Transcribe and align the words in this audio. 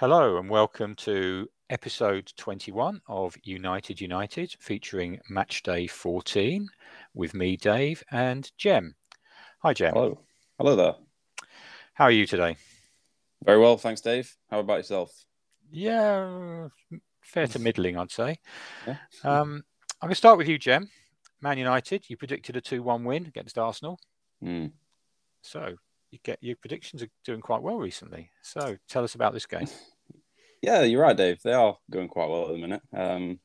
Hello 0.00 0.38
and 0.38 0.48
welcome 0.48 0.94
to 0.94 1.46
episode 1.68 2.32
21 2.38 3.02
of 3.06 3.36
United 3.42 4.00
United 4.00 4.56
featuring 4.58 5.20
match 5.28 5.62
day 5.62 5.86
14 5.86 6.70
with 7.12 7.34
me, 7.34 7.58
Dave, 7.58 8.02
and 8.10 8.50
Jem. 8.56 8.94
Hi, 9.58 9.74
Jem. 9.74 9.92
Hello. 9.92 10.18
Hello 10.56 10.74
there. 10.74 10.94
How 11.92 12.06
are 12.06 12.10
you 12.10 12.26
today? 12.26 12.56
Very 13.44 13.58
well, 13.58 13.76
thanks, 13.76 14.00
Dave. 14.00 14.34
How 14.50 14.60
about 14.60 14.78
yourself? 14.78 15.12
Yeah, 15.70 16.68
fair 17.20 17.46
to 17.48 17.58
middling, 17.58 17.98
I'd 17.98 18.10
say. 18.10 18.38
Yeah. 18.86 18.96
Um, 19.22 19.64
I'm 20.00 20.06
going 20.06 20.12
to 20.12 20.14
start 20.14 20.38
with 20.38 20.48
you, 20.48 20.56
Jem. 20.56 20.88
Man 21.42 21.58
United, 21.58 22.08
you 22.08 22.16
predicted 22.16 22.56
a 22.56 22.62
2 22.62 22.82
1 22.82 23.04
win 23.04 23.26
against 23.26 23.58
Arsenal. 23.58 24.00
Mm. 24.42 24.72
So 25.42 25.74
you 26.10 26.18
get 26.22 26.38
your 26.40 26.56
predictions 26.56 27.02
are 27.02 27.08
doing 27.24 27.40
quite 27.40 27.62
well 27.62 27.78
recently. 27.78 28.30
So 28.42 28.76
tell 28.88 29.04
us 29.04 29.14
about 29.14 29.32
this 29.32 29.46
game. 29.46 29.68
Yeah, 30.62 30.82
you're 30.82 31.00
right, 31.00 31.16
Dave. 31.16 31.40
They 31.42 31.54
are 31.54 31.78
going 31.90 32.08
quite 32.08 32.28
well 32.28 32.42
at 32.42 32.48
the 32.52 32.58
minute. 32.58 32.82
Um, 32.94 33.40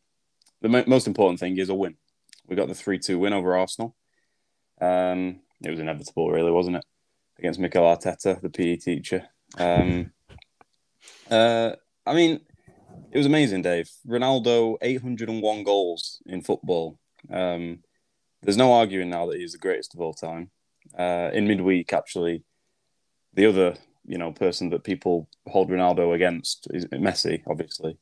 the 0.62 0.68
mo- 0.68 0.84
most 0.86 1.08
important 1.08 1.40
thing 1.40 1.58
is 1.58 1.70
a 1.70 1.74
win. 1.74 1.96
We 2.46 2.58
got 2.58 2.68
the 2.68 2.76
3 2.76 3.00
2 3.00 3.18
win 3.18 3.32
over 3.32 3.55
Arsenal. 3.55 3.96
Um, 4.82 5.40
it 5.64 5.70
was 5.70 5.80
inevitable, 5.80 6.30
really, 6.30 6.52
wasn't 6.52 6.78
it? 6.78 6.86
Against 7.40 7.60
Mikel 7.60 7.84
Arteta, 7.84 8.41
the 8.41 8.50
PE 8.50 8.76
teacher. 8.77 9.27
Um, 9.58 10.12
uh, 11.32 11.72
I 12.05 12.13
mean, 12.13 12.41
it 13.12 13.18
was 13.18 13.27
amazing, 13.27 13.62
Dave. 13.62 13.90
Ronaldo, 14.05 14.76
801 14.82 15.63
goals 15.63 16.22
in 16.26 16.41
football. 16.41 16.99
Um, 17.32 17.80
there's 18.41 18.58
no 18.58 18.74
arguing 18.74 19.10
now 19.10 19.27
that 19.27 19.40
he's 19.40 19.54
the 19.54 19.58
greatest 19.58 19.93
of 19.93 20.02
all 20.02 20.13
time. 20.13 20.52
Uh, 20.98 21.32
in 21.34 21.48
midweek, 21.48 21.93
actually, 21.93 22.43
the 23.36 23.46
other 23.46 23.76
you 24.05 24.18
know 24.18 24.32
person 24.32 24.70
that 24.70 24.84
people 24.84 25.30
hold 25.48 25.70
Ronaldo 25.70 26.14
against 26.16 26.68
is 26.72 26.86
Messi, 26.88 27.44
obviously. 27.48 27.98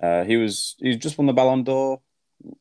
Uh, 0.00 0.24
he 0.24 0.36
was 0.36 0.76
he 0.78 0.96
just 0.96 1.18
won 1.18 1.26
the 1.26 1.32
Ballon 1.32 1.64
d'Or. 1.64 2.00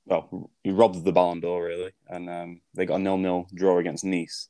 Well, 0.06 0.50
he 0.64 0.72
robbed 0.72 1.04
the 1.04 1.12
Ballon 1.12 1.40
d'Or 1.40 1.66
really, 1.66 1.92
and 2.08 2.30
um, 2.30 2.62
they 2.74 2.86
got 2.86 2.96
a 2.96 3.00
nil-nil 3.00 3.48
draw 3.54 3.80
against 3.80 4.06
Nice. 4.06 4.50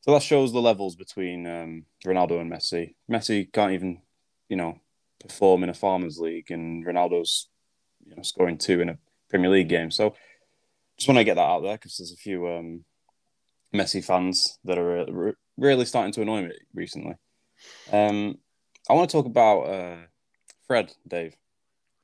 So 0.00 0.12
that 0.12 0.22
shows 0.22 0.52
the 0.52 0.60
levels 0.60 0.96
between 0.96 1.46
um, 1.46 1.86
Ronaldo 2.04 2.38
and 2.38 2.52
Messi. 2.52 2.94
Messi 3.10 3.50
can't 3.50 3.72
even, 3.72 4.02
you 4.50 4.56
know, 4.56 4.78
perform 5.18 5.62
in 5.62 5.70
a 5.70 5.74
Farmers 5.74 6.18
League, 6.18 6.50
and 6.50 6.84
Ronaldo's, 6.84 7.48
you 8.06 8.14
know, 8.14 8.22
scoring 8.22 8.58
two 8.58 8.82
in 8.82 8.90
a 8.90 8.98
Premier 9.30 9.50
League 9.50 9.70
game. 9.70 9.90
So 9.90 10.14
just 10.98 11.08
want 11.08 11.18
to 11.18 11.24
get 11.24 11.36
that 11.36 11.40
out 11.40 11.62
there 11.62 11.76
because 11.76 11.96
there's 11.96 12.12
a 12.12 12.16
few 12.16 12.46
um, 12.48 12.84
Messi 13.72 14.04
fans 14.04 14.58
that 14.64 14.78
are 14.78 15.36
really 15.56 15.84
starting 15.84 16.12
to 16.12 16.22
annoy 16.22 16.42
me 16.42 16.52
recently. 16.74 17.14
Um, 17.92 18.38
I 18.88 18.94
want 18.94 19.10
to 19.10 19.16
talk 19.16 19.26
about 19.26 19.62
uh, 19.62 19.96
Fred, 20.66 20.92
Dave. 21.06 21.34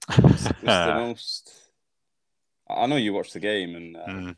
It's, 0.09 0.47
it's 0.47 0.63
the 0.63 0.95
most. 0.97 1.53
I 2.69 2.87
know 2.87 2.97
you 2.97 3.13
watched 3.13 3.35
the 3.35 3.41
game, 3.41 3.75
and 3.75 3.97
uh, 3.97 4.07
mm. 4.07 4.37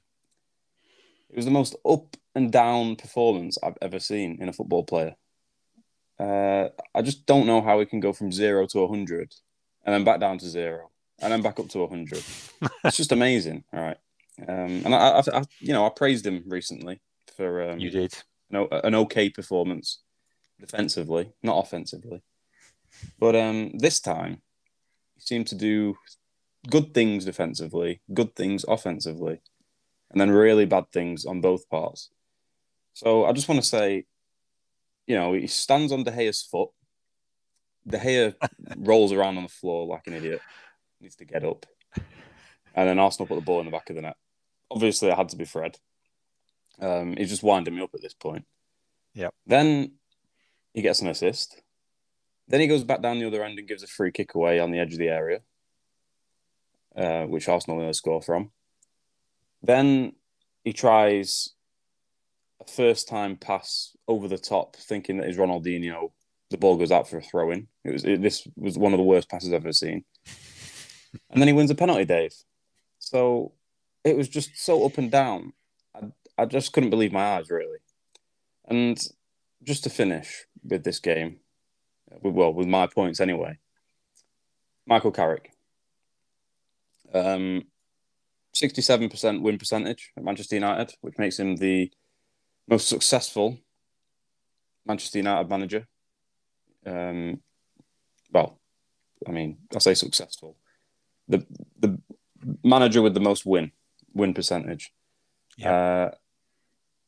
it 1.30 1.36
was 1.36 1.44
the 1.44 1.50
most 1.50 1.76
up 1.88 2.16
and 2.34 2.50
down 2.50 2.96
performance 2.96 3.58
I've 3.62 3.78
ever 3.82 3.98
seen 3.98 4.38
in 4.40 4.48
a 4.48 4.52
football 4.52 4.84
player. 4.84 5.14
Uh, 6.18 6.68
I 6.94 7.02
just 7.02 7.26
don't 7.26 7.46
know 7.46 7.60
how 7.60 7.80
he 7.80 7.86
can 7.86 8.00
go 8.00 8.12
from 8.12 8.32
zero 8.32 8.66
to 8.68 8.88
hundred, 8.88 9.34
and 9.84 9.94
then 9.94 10.04
back 10.04 10.20
down 10.20 10.38
to 10.38 10.48
zero, 10.48 10.90
and 11.20 11.32
then 11.32 11.42
back 11.42 11.60
up 11.60 11.68
to 11.70 11.86
hundred. 11.86 12.24
it's 12.84 12.96
just 12.96 13.12
amazing, 13.12 13.64
all 13.72 13.80
right. 13.80 13.98
Um, 14.48 14.82
and 14.84 14.94
I, 14.94 14.98
I, 14.98 15.22
I, 15.34 15.42
you 15.60 15.72
know, 15.72 15.86
I 15.86 15.90
praised 15.90 16.26
him 16.26 16.44
recently 16.46 17.00
for 17.36 17.70
um, 17.70 17.78
you 17.78 17.90
did 17.90 18.14
an, 18.52 18.68
an 18.84 18.94
okay 18.94 19.28
performance 19.30 20.00
defensively, 20.60 21.32
not 21.42 21.58
offensively. 21.64 22.22
But 23.18 23.36
um, 23.36 23.72
this 23.74 24.00
time, 24.00 24.42
he 25.14 25.20
seemed 25.20 25.46
to 25.48 25.54
do 25.54 25.96
good 26.68 26.94
things 26.94 27.24
defensively, 27.24 28.00
good 28.12 28.34
things 28.36 28.64
offensively, 28.68 29.40
and 30.10 30.20
then 30.20 30.30
really 30.30 30.66
bad 30.66 30.84
things 30.92 31.24
on 31.24 31.40
both 31.40 31.68
parts. 31.68 32.10
So 32.94 33.24
I 33.24 33.32
just 33.32 33.48
want 33.48 33.60
to 33.60 33.66
say, 33.66 34.04
you 35.06 35.16
know, 35.16 35.32
he 35.32 35.46
stands 35.46 35.92
on 35.92 36.04
De 36.04 36.10
Gea's 36.10 36.42
foot. 36.42 36.70
De 37.86 37.98
Gea 37.98 38.34
rolls 38.76 39.12
around 39.12 39.38
on 39.38 39.42
the 39.42 39.48
floor 39.48 39.86
like 39.86 40.06
an 40.06 40.14
idiot. 40.14 40.40
Needs 41.00 41.16
to 41.16 41.24
get 41.24 41.44
up. 41.44 41.66
And 42.74 42.88
then 42.88 42.98
Arsenal 42.98 43.26
put 43.26 43.34
the 43.34 43.40
ball 43.40 43.60
in 43.60 43.66
the 43.66 43.72
back 43.72 43.90
of 43.90 43.96
the 43.96 44.02
net. 44.02 44.16
Obviously, 44.70 45.08
it 45.08 45.16
had 45.16 45.28
to 45.30 45.36
be 45.36 45.44
Fred. 45.44 45.76
Um, 46.82 47.16
he's 47.16 47.30
just 47.30 47.44
winding 47.44 47.76
me 47.76 47.82
up 47.82 47.94
at 47.94 48.02
this 48.02 48.14
point. 48.14 48.44
Yeah. 49.14 49.28
Then 49.46 49.92
he 50.74 50.82
gets 50.82 51.00
an 51.00 51.08
assist. 51.08 51.62
Then 52.48 52.60
he 52.60 52.66
goes 52.66 52.84
back 52.84 53.00
down 53.00 53.18
the 53.18 53.26
other 53.26 53.44
end 53.44 53.58
and 53.58 53.68
gives 53.68 53.82
a 53.82 53.86
free 53.86 54.10
kick 54.10 54.34
away 54.34 54.58
on 54.58 54.72
the 54.72 54.78
edge 54.78 54.92
of 54.92 54.98
the 54.98 55.08
area, 55.08 55.40
uh, 56.96 57.24
which 57.24 57.48
Arsenal 57.48 57.78
will 57.78 57.92
score 57.94 58.20
from. 58.20 58.50
Then 59.62 60.14
he 60.64 60.72
tries 60.72 61.50
a 62.60 62.70
first 62.70 63.08
time 63.08 63.36
pass 63.36 63.96
over 64.08 64.26
the 64.26 64.38
top, 64.38 64.76
thinking 64.76 65.18
that 65.18 65.28
he's 65.28 65.36
Ronaldinho. 65.36 66.10
The 66.50 66.58
ball 66.58 66.76
goes 66.76 66.92
out 66.92 67.08
for 67.08 67.18
a 67.18 67.22
throw 67.22 67.50
in. 67.52 67.68
It 67.84 67.92
was 67.92 68.04
it, 68.04 68.20
this 68.20 68.46
was 68.56 68.76
one 68.76 68.92
of 68.92 68.98
the 68.98 69.04
worst 69.04 69.30
passes 69.30 69.50
I've 69.50 69.62
ever 69.62 69.72
seen. 69.72 70.04
and 71.30 71.40
then 71.40 71.48
he 71.48 71.54
wins 71.54 71.70
a 71.70 71.74
penalty, 71.74 72.04
Dave. 72.04 72.34
So 72.98 73.52
it 74.04 74.16
was 74.16 74.28
just 74.28 74.56
so 74.56 74.84
up 74.84 74.98
and 74.98 75.10
down. 75.10 75.52
I, 75.94 76.00
I 76.42 76.46
just 76.46 76.72
couldn't 76.72 76.90
believe 76.90 77.12
my 77.12 77.36
eyes, 77.36 77.50
really. 77.50 77.78
And 78.66 78.98
just 79.62 79.84
to 79.84 79.90
finish 79.90 80.46
with 80.64 80.82
this 80.82 80.98
game, 80.98 81.36
well, 82.20 82.52
with 82.52 82.66
my 82.66 82.88
points 82.88 83.20
anyway, 83.20 83.58
Michael 84.84 85.12
Carrick. 85.12 85.52
Um, 87.14 87.62
67% 88.54 89.40
win 89.40 89.56
percentage 89.56 90.10
at 90.16 90.24
Manchester 90.24 90.56
United, 90.56 90.94
which 91.00 91.16
makes 91.16 91.38
him 91.38 91.56
the 91.56 91.92
most 92.68 92.88
successful 92.88 93.58
Manchester 94.84 95.18
United 95.18 95.48
manager. 95.48 95.86
Um, 96.84 97.40
well, 98.32 98.58
I 99.28 99.30
mean, 99.30 99.58
I 99.74 99.78
say 99.78 99.94
successful. 99.94 100.56
The 101.28 101.46
the 101.78 102.00
manager 102.64 103.00
with 103.00 103.14
the 103.14 103.20
most 103.20 103.46
win 103.46 103.70
win 104.12 104.34
percentage. 104.34 104.92
Yeah. 105.56 105.72
Uh, 105.72 106.10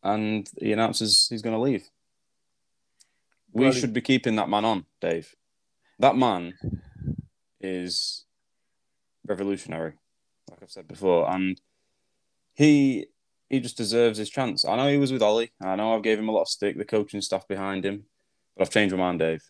and 0.04 0.48
he 0.60 0.72
announces 0.72 1.26
he's 1.28 1.42
going 1.42 1.56
to 1.56 1.60
leave. 1.60 1.88
We 3.52 3.64
well, 3.64 3.72
should 3.72 3.92
be 3.92 4.00
keeping 4.00 4.36
that 4.36 4.48
man 4.48 4.64
on, 4.64 4.84
Dave. 5.00 5.34
That 5.98 6.16
man 6.16 6.54
is 7.60 8.24
revolutionary, 9.26 9.94
like 10.50 10.62
I've 10.62 10.70
said 10.70 10.88
before, 10.88 11.30
and 11.30 11.60
he 12.52 13.06
he 13.48 13.60
just 13.60 13.76
deserves 13.76 14.18
his 14.18 14.30
chance. 14.30 14.64
I 14.64 14.76
know 14.76 14.88
he 14.88 14.96
was 14.96 15.12
with 15.12 15.22
Ollie. 15.22 15.52
I 15.62 15.76
know 15.76 15.94
I've 15.94 16.02
gave 16.02 16.18
him 16.18 16.28
a 16.28 16.32
lot 16.32 16.42
of 16.42 16.48
stick, 16.48 16.76
the 16.76 16.84
coaching 16.84 17.20
staff 17.20 17.46
behind 17.46 17.84
him, 17.84 18.04
but 18.56 18.62
I've 18.62 18.72
changed 18.72 18.94
my 18.94 19.00
mind, 19.00 19.20
Dave. 19.20 19.44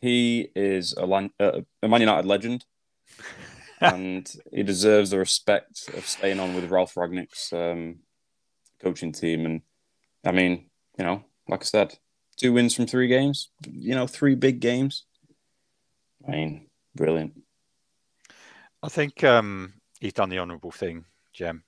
He 0.00 0.50
is 0.54 0.94
a, 0.96 1.04
uh, 1.04 1.60
a 1.82 1.88
Man 1.88 2.00
United 2.00 2.26
legend, 2.26 2.64
and 3.80 4.30
he 4.52 4.62
deserves 4.62 5.10
the 5.10 5.18
respect 5.18 5.88
of 5.94 6.06
staying 6.06 6.40
on 6.40 6.54
with 6.54 6.70
Ralph 6.70 6.94
Rangnick's 6.94 7.52
um, 7.52 8.00
coaching 8.82 9.12
team. 9.12 9.46
And 9.46 9.62
I 10.26 10.32
mean, 10.32 10.66
you 10.98 11.04
know, 11.04 11.24
like 11.48 11.62
I 11.62 11.64
said, 11.64 11.98
two 12.36 12.52
wins 12.52 12.74
from 12.74 12.86
three 12.86 13.08
games. 13.08 13.50
You 13.66 13.94
know, 13.94 14.06
three 14.06 14.34
big 14.34 14.60
games. 14.60 15.04
I 16.26 16.32
mean, 16.32 16.66
brilliant. 16.94 17.40
I 18.82 18.88
think 18.88 19.22
um, 19.24 19.74
he's 20.00 20.12
done 20.12 20.28
the 20.28 20.38
honourable 20.38 20.70
thing, 20.72 21.04
Jem. 21.32 21.62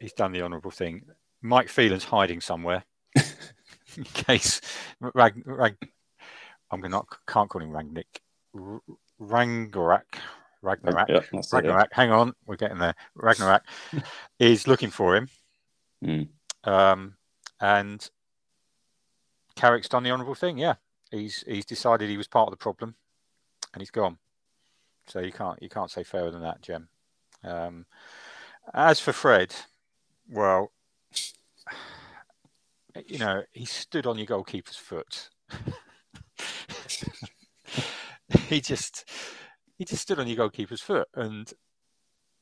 He's 0.00 0.12
done 0.12 0.32
the 0.32 0.42
honourable 0.42 0.70
thing. 0.70 1.02
Mike 1.42 1.68
Phelan's 1.68 2.04
hiding 2.04 2.40
somewhere 2.40 2.84
in 3.96 4.04
case 4.04 4.60
Rag, 5.00 5.42
Rag 5.44 5.76
I'm 6.70 6.80
gonna 6.80 6.96
not 6.96 7.06
can't 7.26 7.48
call 7.48 7.62
him 7.62 7.70
Rangnick. 7.70 8.20
Rangorak. 9.20 10.18
Ragnarak. 10.64 11.08
Yeah, 11.08 11.20
Ragnarak. 11.32 11.64
It, 11.64 11.64
yeah. 11.64 11.84
Hang 11.92 12.10
on, 12.10 12.32
we're 12.46 12.56
getting 12.56 12.78
there. 12.78 12.94
Ragnarak 13.16 13.60
is 14.38 14.66
looking 14.66 14.90
for 14.90 15.16
him. 15.16 15.28
Mm. 16.04 16.28
Um, 16.64 17.15
and 17.60 18.08
Carrick's 19.54 19.88
done 19.88 20.02
the 20.02 20.10
honourable 20.10 20.34
thing. 20.34 20.58
Yeah, 20.58 20.74
he's 21.10 21.44
he's 21.46 21.64
decided 21.64 22.08
he 22.08 22.16
was 22.16 22.28
part 22.28 22.48
of 22.48 22.52
the 22.52 22.56
problem, 22.56 22.94
and 23.72 23.80
he's 23.80 23.90
gone. 23.90 24.18
So 25.06 25.20
you 25.20 25.32
can't 25.32 25.60
you 25.62 25.68
can't 25.68 25.90
say 25.90 26.04
fairer 26.04 26.30
than 26.30 26.42
that, 26.42 26.62
Jem. 26.62 26.88
Um, 27.44 27.86
as 28.74 29.00
for 29.00 29.12
Fred, 29.12 29.54
well, 30.28 30.72
you 33.06 33.18
know 33.18 33.42
he 33.52 33.64
stood 33.64 34.06
on 34.06 34.18
your 34.18 34.26
goalkeeper's 34.26 34.76
foot. 34.76 35.30
he 38.48 38.60
just 38.60 39.08
he 39.76 39.84
just 39.84 40.02
stood 40.02 40.18
on 40.18 40.26
your 40.26 40.36
goalkeeper's 40.36 40.80
foot 40.80 41.08
and 41.14 41.52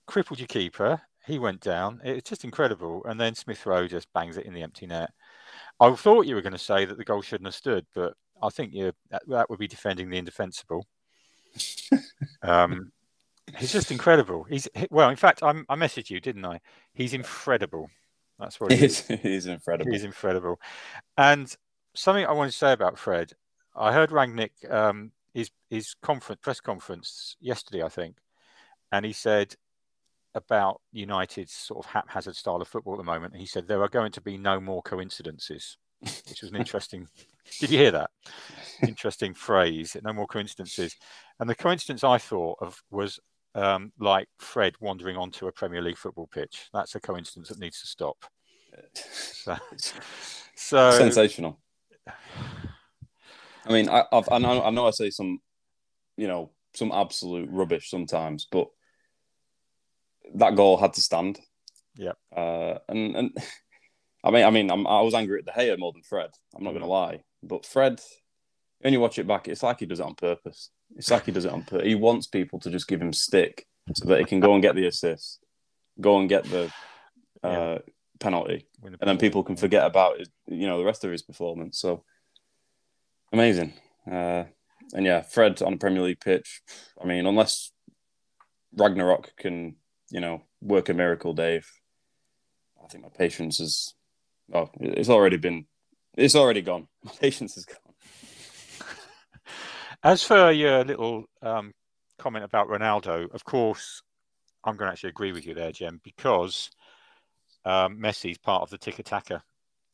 crippled 0.07 0.39
your 0.39 0.49
keeper. 0.49 1.03
He 1.27 1.39
went 1.39 1.61
down. 1.61 2.01
It's 2.05 2.29
just 2.29 2.45
incredible. 2.45 3.03
And 3.07 3.19
then 3.19 3.35
Smith 3.35 3.65
Rowe 3.65 3.89
just 3.89 4.13
bangs 4.13 4.37
it 4.37 4.47
in 4.47 4.55
the 4.55 4.63
empty 4.63 4.87
net. 4.87 5.11
I 5.81 5.93
thought 5.95 6.27
you 6.27 6.35
were 6.35 6.43
going 6.43 6.53
to 6.53 6.59
say 6.59 6.85
that 6.85 6.99
the 6.99 7.05
goal 7.05 7.23
shouldn't 7.23 7.47
have 7.47 7.55
stood, 7.55 7.87
but 7.95 8.15
I 8.43 8.51
think 8.51 8.75
you 8.75 8.93
that, 9.11 9.23
that 9.29 9.51
would 9.51 9.59
be 9.59 9.69
defending 9.69 10.11
the 10.11 10.19
indefensible. 10.19 10.87
um, 12.43 12.93
he's 13.57 13.73
just 13.73 13.91
incredible. 13.91 14.45
He's 14.45 14.69
well, 14.91 15.09
in 15.09 15.17
fact, 15.17 15.43
I'm, 15.43 15.65
I 15.69 15.77
messaged 15.77 16.11
you, 16.11 16.21
didn't 16.21 16.45
I? 16.45 16.61
He's 16.93 17.15
incredible. 17.15 17.89
That's 18.39 18.61
what 18.61 18.73
he 18.73 18.85
is. 18.85 19.07
He's 19.07 19.47
incredible. 19.47 19.93
He's 19.93 20.05
incredible. 20.05 20.61
And 21.17 21.55
something 21.95 22.27
I 22.27 22.33
want 22.33 22.51
to 22.51 22.57
say 22.57 22.73
about 22.73 22.99
Fred, 22.99 23.33
I 23.75 23.93
heard 23.93 24.11
Rangnick 24.11 24.71
um, 24.71 25.13
his 25.33 25.51
his 25.71 25.95
conference 26.03 26.41
press 26.43 26.61
conference 26.61 27.37
yesterday, 27.41 27.83
I 27.83 27.89
think, 27.89 28.17
and 28.93 29.05
he 29.05 29.13
said 29.13 29.55
about 30.35 30.81
United's 30.93 31.53
sort 31.53 31.85
of 31.85 31.91
haphazard 31.91 32.37
style 32.37 32.61
of 32.61 32.69
football 32.69 32.95
at 32.95 32.99
the 32.99 33.05
moment. 33.05 33.37
He 33.37 33.47
said 33.47 33.67
there 33.67 33.83
are 33.83 33.89
going 33.89 34.13
to 34.13 34.21
be 34.21 34.37
no 34.37 34.61
more 34.61 34.83
coincidences, 34.83 35.77
which 36.01 36.43
was 36.43 36.51
an 36.51 36.57
interesting. 36.57 37.07
did 37.61 37.71
you 37.71 37.79
hear 37.79 37.93
that? 37.93 38.11
Interesting 38.87 39.35
phrase. 39.35 39.97
No 40.03 40.13
more 40.13 40.27
coincidences. 40.27 40.97
And 41.39 41.49
the 41.49 41.55
coincidence 41.55 42.05
I 42.05 42.19
thought 42.19 42.59
of 42.61 42.83
was 42.91 43.21
um, 43.55 43.93
like 43.99 44.29
Fred 44.39 44.75
wandering 44.81 45.17
onto 45.17 45.47
a 45.47 45.53
Premier 45.53 45.83
League 45.83 45.99
football 45.99 46.27
pitch. 46.27 46.69
That's 46.73 46.95
a 46.95 47.01
coincidence 47.01 47.49
that 47.49 47.61
needs 47.61 47.81
to 47.81 47.87
stop. 47.87 48.17
So, 48.95 49.57
so 50.57 50.91
sensational. 50.93 51.61
I 53.67 53.73
mean, 53.73 53.89
I, 53.89 54.05
I've, 54.13 54.29
I 54.31 54.39
know, 54.39 54.63
I 54.63 54.71
know, 54.71 54.87
I 54.87 54.91
say 54.91 55.11
some, 55.11 55.39
you 56.17 56.29
know, 56.29 56.51
some 56.75 56.93
absolute 56.93 57.49
rubbish 57.51 57.89
sometimes, 57.89 58.47
but 58.51 58.69
that 60.35 60.57
goal 60.57 60.77
had 60.77 60.95
to 60.95 61.03
stand. 61.03 61.41
Yeah. 61.97 62.13
Uh, 62.35 62.79
and 62.89 63.17
and 63.17 63.39
I 64.25 64.31
mean, 64.31 64.45
I 64.45 64.51
mean, 64.51 64.71
I'm, 64.71 64.87
i 64.87 65.03
was 65.03 65.15
angry 65.15 65.41
at 65.41 65.45
De 65.45 65.53
Gea 65.53 65.79
more 65.79 65.93
than 65.93 66.03
Fred. 66.03 66.31
I'm 66.57 66.65
not 66.65 66.71
going 66.71 66.83
to 66.83 66.89
lie, 66.89 67.23
but 67.43 67.67
Fred, 67.67 68.01
when 68.81 68.93
you 68.95 69.01
watch 69.01 69.19
it 69.19 69.27
back, 69.27 69.49
it's 69.49 69.63
like 69.63 69.81
he 69.81 69.87
does 69.87 70.01
it 70.01 70.07
on 70.07 70.15
purpose. 70.15 70.71
It's 70.97 71.11
like 71.11 71.27
he 71.27 71.33
does 71.33 71.45
it 71.45 71.53
on 71.53 71.63
purpose. 71.63 71.87
He 71.87 71.95
wants 71.95 72.27
people 72.27 72.59
to 72.61 72.71
just 72.71 72.89
give 72.89 73.03
him 73.03 73.13
stick 73.13 73.67
so 73.95 74.09
that 74.09 74.21
he 74.21 74.25
can 74.25 74.41
go 74.41 74.55
and 74.55 74.63
get 74.63 74.77
the 74.77 74.87
assist, 74.87 75.45
go 76.01 76.19
and 76.19 76.29
get 76.29 76.45
the 76.45 76.73
uh, 77.43 77.49
yeah. 77.51 77.79
penalty, 78.19 78.67
and 78.83 78.97
then 79.03 79.19
people 79.19 79.43
can 79.43 79.57
forget 79.57 79.85
about 79.85 80.19
his, 80.19 80.31
you 80.47 80.67
know 80.67 80.79
the 80.79 80.85
rest 80.85 81.05
of 81.05 81.11
his 81.11 81.23
performance. 81.23 81.79
So 81.79 82.03
amazing. 83.31 83.75
Uh, 84.11 84.45
and 84.93 85.05
yeah, 85.07 85.23
Fred 85.23 85.61
on 85.63 85.75
a 85.75 85.79
Premier 85.79 86.03
League 86.03 86.21
pitch. 86.21 86.63
I 87.03 87.07
mean, 87.07 87.27
unless 87.27 87.73
Ragnarok 88.77 89.33
can, 89.37 89.77
you 90.11 90.21
know, 90.21 90.43
work 90.61 90.89
a 90.89 90.95
miracle, 90.95 91.35
Dave. 91.35 91.69
I 92.83 92.89
think 92.89 93.05
my 93.05 93.11
patience 93.11 93.61
is. 93.61 93.95
Oh, 94.53 94.69
it's 94.81 95.09
already 95.09 95.37
been. 95.37 95.67
It's 96.17 96.37
already 96.37 96.61
gone. 96.61 96.87
My 97.05 97.13
patience 97.13 97.57
is 97.57 97.65
gone. 97.65 97.79
As 100.03 100.23
for 100.23 100.53
your 100.53 100.85
little 100.85 101.25
um, 101.41 101.73
comment 102.19 102.45
about 102.45 102.69
Ronaldo, 102.69 103.33
of 103.35 103.45
course, 103.45 104.03
I'm 104.63 104.77
going 104.77 104.89
to 104.89 104.93
actually 104.93 105.11
agree 105.11 105.33
with 105.33 105.47
you 105.47 105.55
there, 105.55 105.73
Jem, 105.73 106.01
because 106.05 106.71
um, 107.65 107.99
Messi's 107.99 108.39
part 108.39 108.63
of 108.63 108.71
the 108.71 108.79
tick 108.79 109.01
taka, 109.03 109.43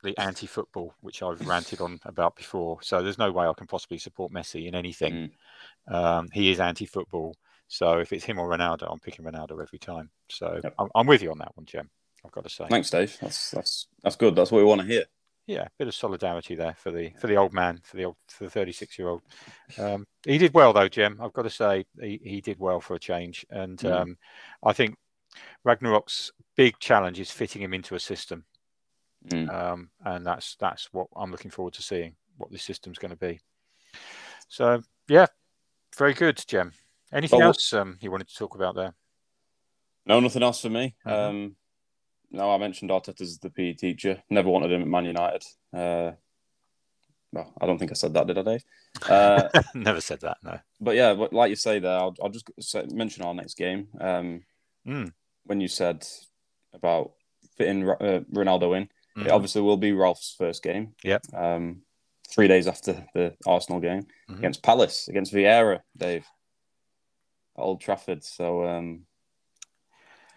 the 0.02 0.18
anti 0.18 0.46
football, 0.46 0.94
which 1.00 1.22
I've 1.22 1.46
ranted 1.46 1.80
on 1.80 2.00
about 2.04 2.34
before. 2.36 2.78
So 2.82 3.02
there's 3.02 3.18
no 3.18 3.30
way 3.30 3.46
I 3.46 3.52
can 3.56 3.66
possibly 3.66 3.98
support 3.98 4.32
Messi 4.32 4.66
in 4.66 4.74
anything. 4.74 5.30
Mm. 5.88 5.94
Um, 5.94 6.28
he 6.32 6.50
is 6.50 6.60
anti 6.60 6.86
football. 6.86 7.36
So 7.70 7.98
if 7.98 8.12
it's 8.12 8.24
him 8.24 8.38
or 8.38 8.48
Ronaldo, 8.48 8.90
I'm 8.90 8.98
picking 8.98 9.24
Ronaldo 9.24 9.62
every 9.62 9.78
time. 9.78 10.10
So 10.28 10.60
yep. 10.62 10.74
I'm, 10.78 10.88
I'm, 10.94 11.06
with 11.06 11.22
you 11.22 11.30
on 11.30 11.38
that 11.38 11.56
one, 11.56 11.66
Jim. 11.66 11.88
I've 12.24 12.32
got 12.32 12.44
to 12.44 12.50
say. 12.50 12.66
Thanks, 12.68 12.90
Dave. 12.90 13.16
That's 13.22 13.52
that's 13.52 13.86
that's 14.02 14.16
good. 14.16 14.34
That's 14.34 14.50
what 14.50 14.58
we 14.58 14.64
want 14.64 14.80
to 14.80 14.86
hear 14.86 15.04
yeah, 15.50 15.62
a 15.62 15.70
bit 15.78 15.88
of 15.88 15.94
solidarity 15.94 16.54
there 16.54 16.74
for 16.78 16.92
the 16.92 17.10
for 17.18 17.26
the 17.26 17.36
old 17.36 17.52
man, 17.52 17.80
for 17.82 17.96
the 17.96 18.04
old 18.04 18.16
for 18.28 18.44
the 18.44 18.50
36 18.50 18.98
year 18.98 19.08
old. 19.08 19.22
Um, 19.78 20.06
he 20.24 20.38
did 20.38 20.54
well 20.54 20.72
though, 20.72 20.88
Jim. 20.88 21.18
I've 21.20 21.32
got 21.32 21.42
to 21.42 21.50
say 21.50 21.84
he, 22.00 22.20
he 22.22 22.40
did 22.40 22.60
well 22.60 22.80
for 22.80 22.94
a 22.94 23.00
change, 23.00 23.44
and 23.50 23.78
mm. 23.78 23.90
um, 23.90 24.16
I 24.62 24.72
think 24.72 24.96
Ragnarok's 25.64 26.30
big 26.56 26.78
challenge 26.78 27.18
is 27.18 27.32
fitting 27.32 27.62
him 27.62 27.74
into 27.74 27.96
a 27.96 28.00
system, 28.00 28.44
mm. 29.28 29.52
um, 29.52 29.90
and 30.04 30.24
that's 30.24 30.54
that's 30.60 30.88
what 30.92 31.08
I'm 31.16 31.32
looking 31.32 31.50
forward 31.50 31.74
to 31.74 31.82
seeing 31.82 32.14
what 32.36 32.52
this 32.52 32.62
system's 32.62 32.98
going 32.98 33.10
to 33.10 33.16
be. 33.16 33.40
So 34.48 34.82
yeah, 35.08 35.26
very 35.96 36.14
good, 36.14 36.42
Jim. 36.46 36.72
Anything 37.12 37.42
else 37.42 37.72
um, 37.72 37.98
you 38.00 38.10
wanted 38.10 38.28
to 38.28 38.34
talk 38.34 38.54
about 38.54 38.74
there? 38.74 38.94
No, 40.06 40.20
nothing 40.20 40.42
else 40.42 40.60
for 40.60 40.70
me. 40.70 40.94
Mm-hmm 41.06 41.48
no, 42.30 42.52
I 42.52 42.58
mentioned 42.58 42.90
Arteta 42.90 43.20
as 43.20 43.38
the 43.38 43.50
PE 43.50 43.74
teacher. 43.74 44.22
Never 44.30 44.48
wanted 44.48 44.72
him 44.72 44.82
at 44.82 44.88
Man 44.88 45.04
United. 45.04 45.44
Uh, 45.72 46.12
well, 47.32 47.52
I 47.60 47.66
don't 47.66 47.78
think 47.78 47.90
I 47.90 47.94
said 47.94 48.14
that, 48.14 48.26
did 48.26 48.38
I, 48.38 48.42
Dave? 48.42 48.64
Uh, 49.08 49.48
Never 49.74 50.00
said 50.00 50.20
that, 50.20 50.38
no. 50.42 50.58
But 50.80 50.96
yeah, 50.96 51.14
but 51.14 51.32
like 51.32 51.50
you 51.50 51.56
say 51.56 51.78
there, 51.78 51.96
I'll, 51.96 52.14
I'll 52.22 52.30
just 52.30 52.50
say, 52.60 52.86
mention 52.92 53.24
our 53.24 53.34
next 53.34 53.54
game. 53.54 53.88
Um, 54.00 54.42
mm. 54.86 55.12
When 55.44 55.60
you 55.60 55.68
said 55.68 56.06
about 56.72 57.12
fitting 57.56 57.88
uh, 57.88 58.20
Ronaldo 58.32 58.76
in, 58.76 58.88
mm. 59.16 59.26
it 59.26 59.32
obviously 59.32 59.62
will 59.62 59.76
be 59.76 59.92
Ralph's 59.92 60.34
first 60.36 60.62
game. 60.62 60.94
Yep. 61.04 61.26
Um, 61.34 61.82
three 62.28 62.48
days 62.48 62.66
after 62.66 63.04
the 63.14 63.34
Arsenal 63.46 63.80
game 63.80 64.02
mm-hmm. 64.02 64.38
against 64.38 64.62
Palace, 64.62 65.08
against 65.08 65.32
Vieira, 65.32 65.80
Dave, 65.96 66.24
Old 67.60 67.80
Trafford. 67.80 68.24
So 68.24 68.66
um, 68.66 69.06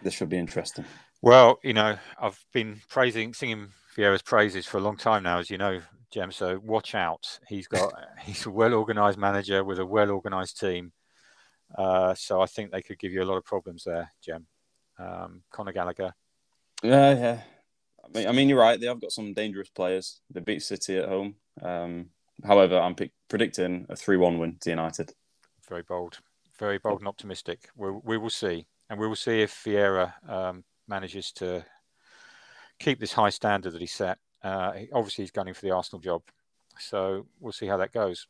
this 0.02 0.14
should 0.14 0.28
be 0.28 0.38
interesting. 0.38 0.84
Well, 1.22 1.58
you 1.62 1.72
know, 1.72 1.96
I've 2.20 2.38
been 2.52 2.80
praising, 2.88 3.32
singing 3.32 3.68
Vieira's 3.96 4.22
praises 4.22 4.66
for 4.66 4.78
a 4.78 4.82
long 4.82 4.96
time 4.96 5.22
now, 5.22 5.38
as 5.38 5.48
you 5.48 5.56
know, 5.56 5.80
Jem. 6.10 6.30
So 6.30 6.60
watch 6.62 6.94
out. 6.94 7.38
He's 7.48 7.66
got, 7.66 7.92
he's 8.22 8.46
a 8.46 8.50
well 8.50 8.74
organised 8.74 9.18
manager 9.18 9.64
with 9.64 9.78
a 9.78 9.86
well 9.86 10.10
organised 10.10 10.60
team. 10.60 10.92
Uh, 11.76 12.14
so 12.14 12.40
I 12.40 12.46
think 12.46 12.70
they 12.70 12.82
could 12.82 12.98
give 12.98 13.12
you 13.12 13.22
a 13.22 13.24
lot 13.24 13.38
of 13.38 13.44
problems 13.44 13.84
there, 13.84 14.12
Jem. 14.22 14.46
Um, 14.98 15.42
Conor 15.50 15.72
Gallagher. 15.72 16.12
Yeah, 16.82 17.18
yeah. 17.18 17.40
I 18.04 18.18
mean, 18.18 18.28
I 18.28 18.32
mean, 18.32 18.48
you're 18.48 18.58
right. 18.58 18.78
They 18.78 18.86
have 18.86 19.00
got 19.00 19.12
some 19.12 19.32
dangerous 19.32 19.70
players. 19.70 20.20
They 20.30 20.40
beat 20.40 20.62
City 20.62 20.98
at 20.98 21.08
home. 21.08 21.36
Um, 21.62 22.10
however, 22.44 22.78
I'm 22.78 22.94
pick, 22.94 23.12
predicting 23.28 23.86
a 23.88 23.96
3 23.96 24.18
1 24.18 24.38
win 24.38 24.56
to 24.60 24.70
United. 24.70 25.12
Very 25.68 25.82
bold. 25.82 26.18
Very 26.58 26.78
bold 26.78 27.00
and 27.00 27.08
optimistic. 27.08 27.68
we 27.76 27.90
we 27.90 28.18
will 28.18 28.30
see. 28.30 28.66
And 28.90 29.00
we 29.00 29.08
will 29.08 29.16
see 29.16 29.42
if 29.42 29.64
Vieira 29.64 30.12
um, 30.28 30.64
manages 30.86 31.32
to 31.32 31.64
keep 32.78 33.00
this 33.00 33.12
high 33.12 33.30
standard 33.30 33.72
that 33.72 33.80
he 33.80 33.86
set. 33.86 34.18
Uh, 34.42 34.72
obviously, 34.92 35.24
he's 35.24 35.30
gunning 35.30 35.54
for 35.54 35.62
the 35.62 35.70
Arsenal 35.70 36.00
job, 36.00 36.22
so 36.78 37.26
we'll 37.40 37.52
see 37.52 37.66
how 37.66 37.78
that 37.78 37.92
goes. 37.92 38.26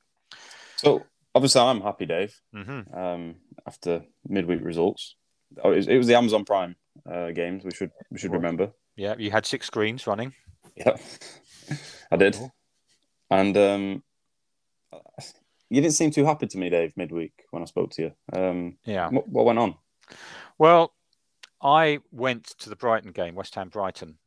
So, 0.77 1.05
obviously, 1.35 1.61
I'm 1.61 1.81
happy, 1.81 2.07
Dave. 2.07 2.41
Mm-hmm. 2.55 2.97
Um, 2.97 3.35
after 3.67 4.05
midweek 4.29 4.65
results, 4.65 5.17
oh, 5.63 5.73
it, 5.73 5.77
was, 5.77 5.89
it 5.89 5.97
was 5.97 6.07
the 6.07 6.15
Amazon 6.15 6.45
Prime 6.45 6.77
uh, 7.11 7.33
games. 7.33 7.65
We 7.65 7.73
should 7.73 7.91
we 8.11 8.19
should 8.19 8.33
remember. 8.33 8.71
Yeah, 8.97 9.17
you 9.19 9.33
had 9.33 9.45
six 9.45 9.67
screens 9.67 10.07
running. 10.07 10.33
Yeah, 10.77 10.97
I 12.13 12.17
did, 12.17 12.39
and 13.29 13.57
um, 13.57 14.03
you 15.71 15.81
didn't 15.81 15.95
seem 15.95 16.11
too 16.11 16.25
happy 16.25 16.47
to 16.47 16.59
me, 16.59 16.71
Dave, 16.71 16.97
midweek 16.97 17.45
when 17.51 17.63
I 17.63 17.67
spoke 17.67 17.91
to 17.93 18.03
you. 18.03 18.13
Um, 18.33 18.77
yeah, 18.85 19.09
what, 19.09 19.29
what 19.29 19.45
went 19.45 19.59
on? 19.59 19.75
Well, 20.59 20.93
I 21.63 22.01
went 22.13 22.47
to 22.59 22.69
the 22.69 22.77
Brighton 22.77 23.13
game, 23.13 23.35
West 23.35 23.55
Ham 23.55 23.71
Brighton. 23.71 24.19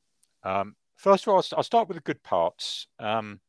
Um, 0.43 0.75
first 0.95 1.25
of 1.25 1.33
all, 1.33 1.43
I'll 1.55 1.63
start 1.63 1.87
with 1.87 1.97
the 1.97 2.01
good 2.01 2.23
parts. 2.23 2.87
Um, 2.99 3.39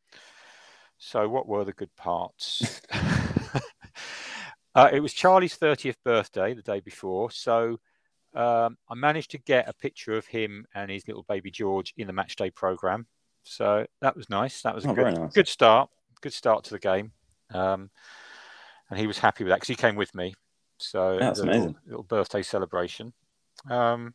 so, 0.98 1.28
what 1.28 1.48
were 1.48 1.64
the 1.64 1.72
good 1.72 1.94
parts? 1.96 2.82
uh, 4.74 4.90
it 4.92 5.00
was 5.00 5.12
Charlie's 5.12 5.56
30th 5.56 5.96
birthday 6.04 6.54
the 6.54 6.62
day 6.62 6.80
before. 6.80 7.30
So, 7.30 7.80
um, 8.34 8.76
I 8.88 8.94
managed 8.94 9.30
to 9.30 9.38
get 9.38 9.68
a 9.68 9.72
picture 9.72 10.16
of 10.16 10.26
him 10.26 10.66
and 10.74 10.90
his 10.90 11.06
little 11.06 11.22
baby 11.22 11.50
George 11.50 11.94
in 11.96 12.06
the 12.06 12.12
matchday 12.12 12.54
program. 12.54 13.06
So, 13.44 13.86
that 14.00 14.16
was 14.16 14.28
nice. 14.28 14.62
That 14.62 14.74
was 14.74 14.84
a 14.84 14.90
oh, 14.90 14.94
good, 14.94 15.14
nice. 15.14 15.32
good 15.32 15.48
start. 15.48 15.88
Good 16.20 16.32
start 16.32 16.64
to 16.64 16.70
the 16.70 16.80
game. 16.80 17.12
Um, 17.52 17.90
and 18.90 18.98
he 18.98 19.06
was 19.06 19.18
happy 19.18 19.44
with 19.44 19.50
that 19.50 19.56
because 19.56 19.68
he 19.68 19.74
came 19.74 19.96
with 19.96 20.14
me. 20.14 20.34
So, 20.78 21.18
that's 21.18 21.40
amazing. 21.40 21.60
Little, 21.60 21.80
little 21.86 22.02
birthday 22.04 22.42
celebration. 22.42 23.12
Um, 23.70 24.14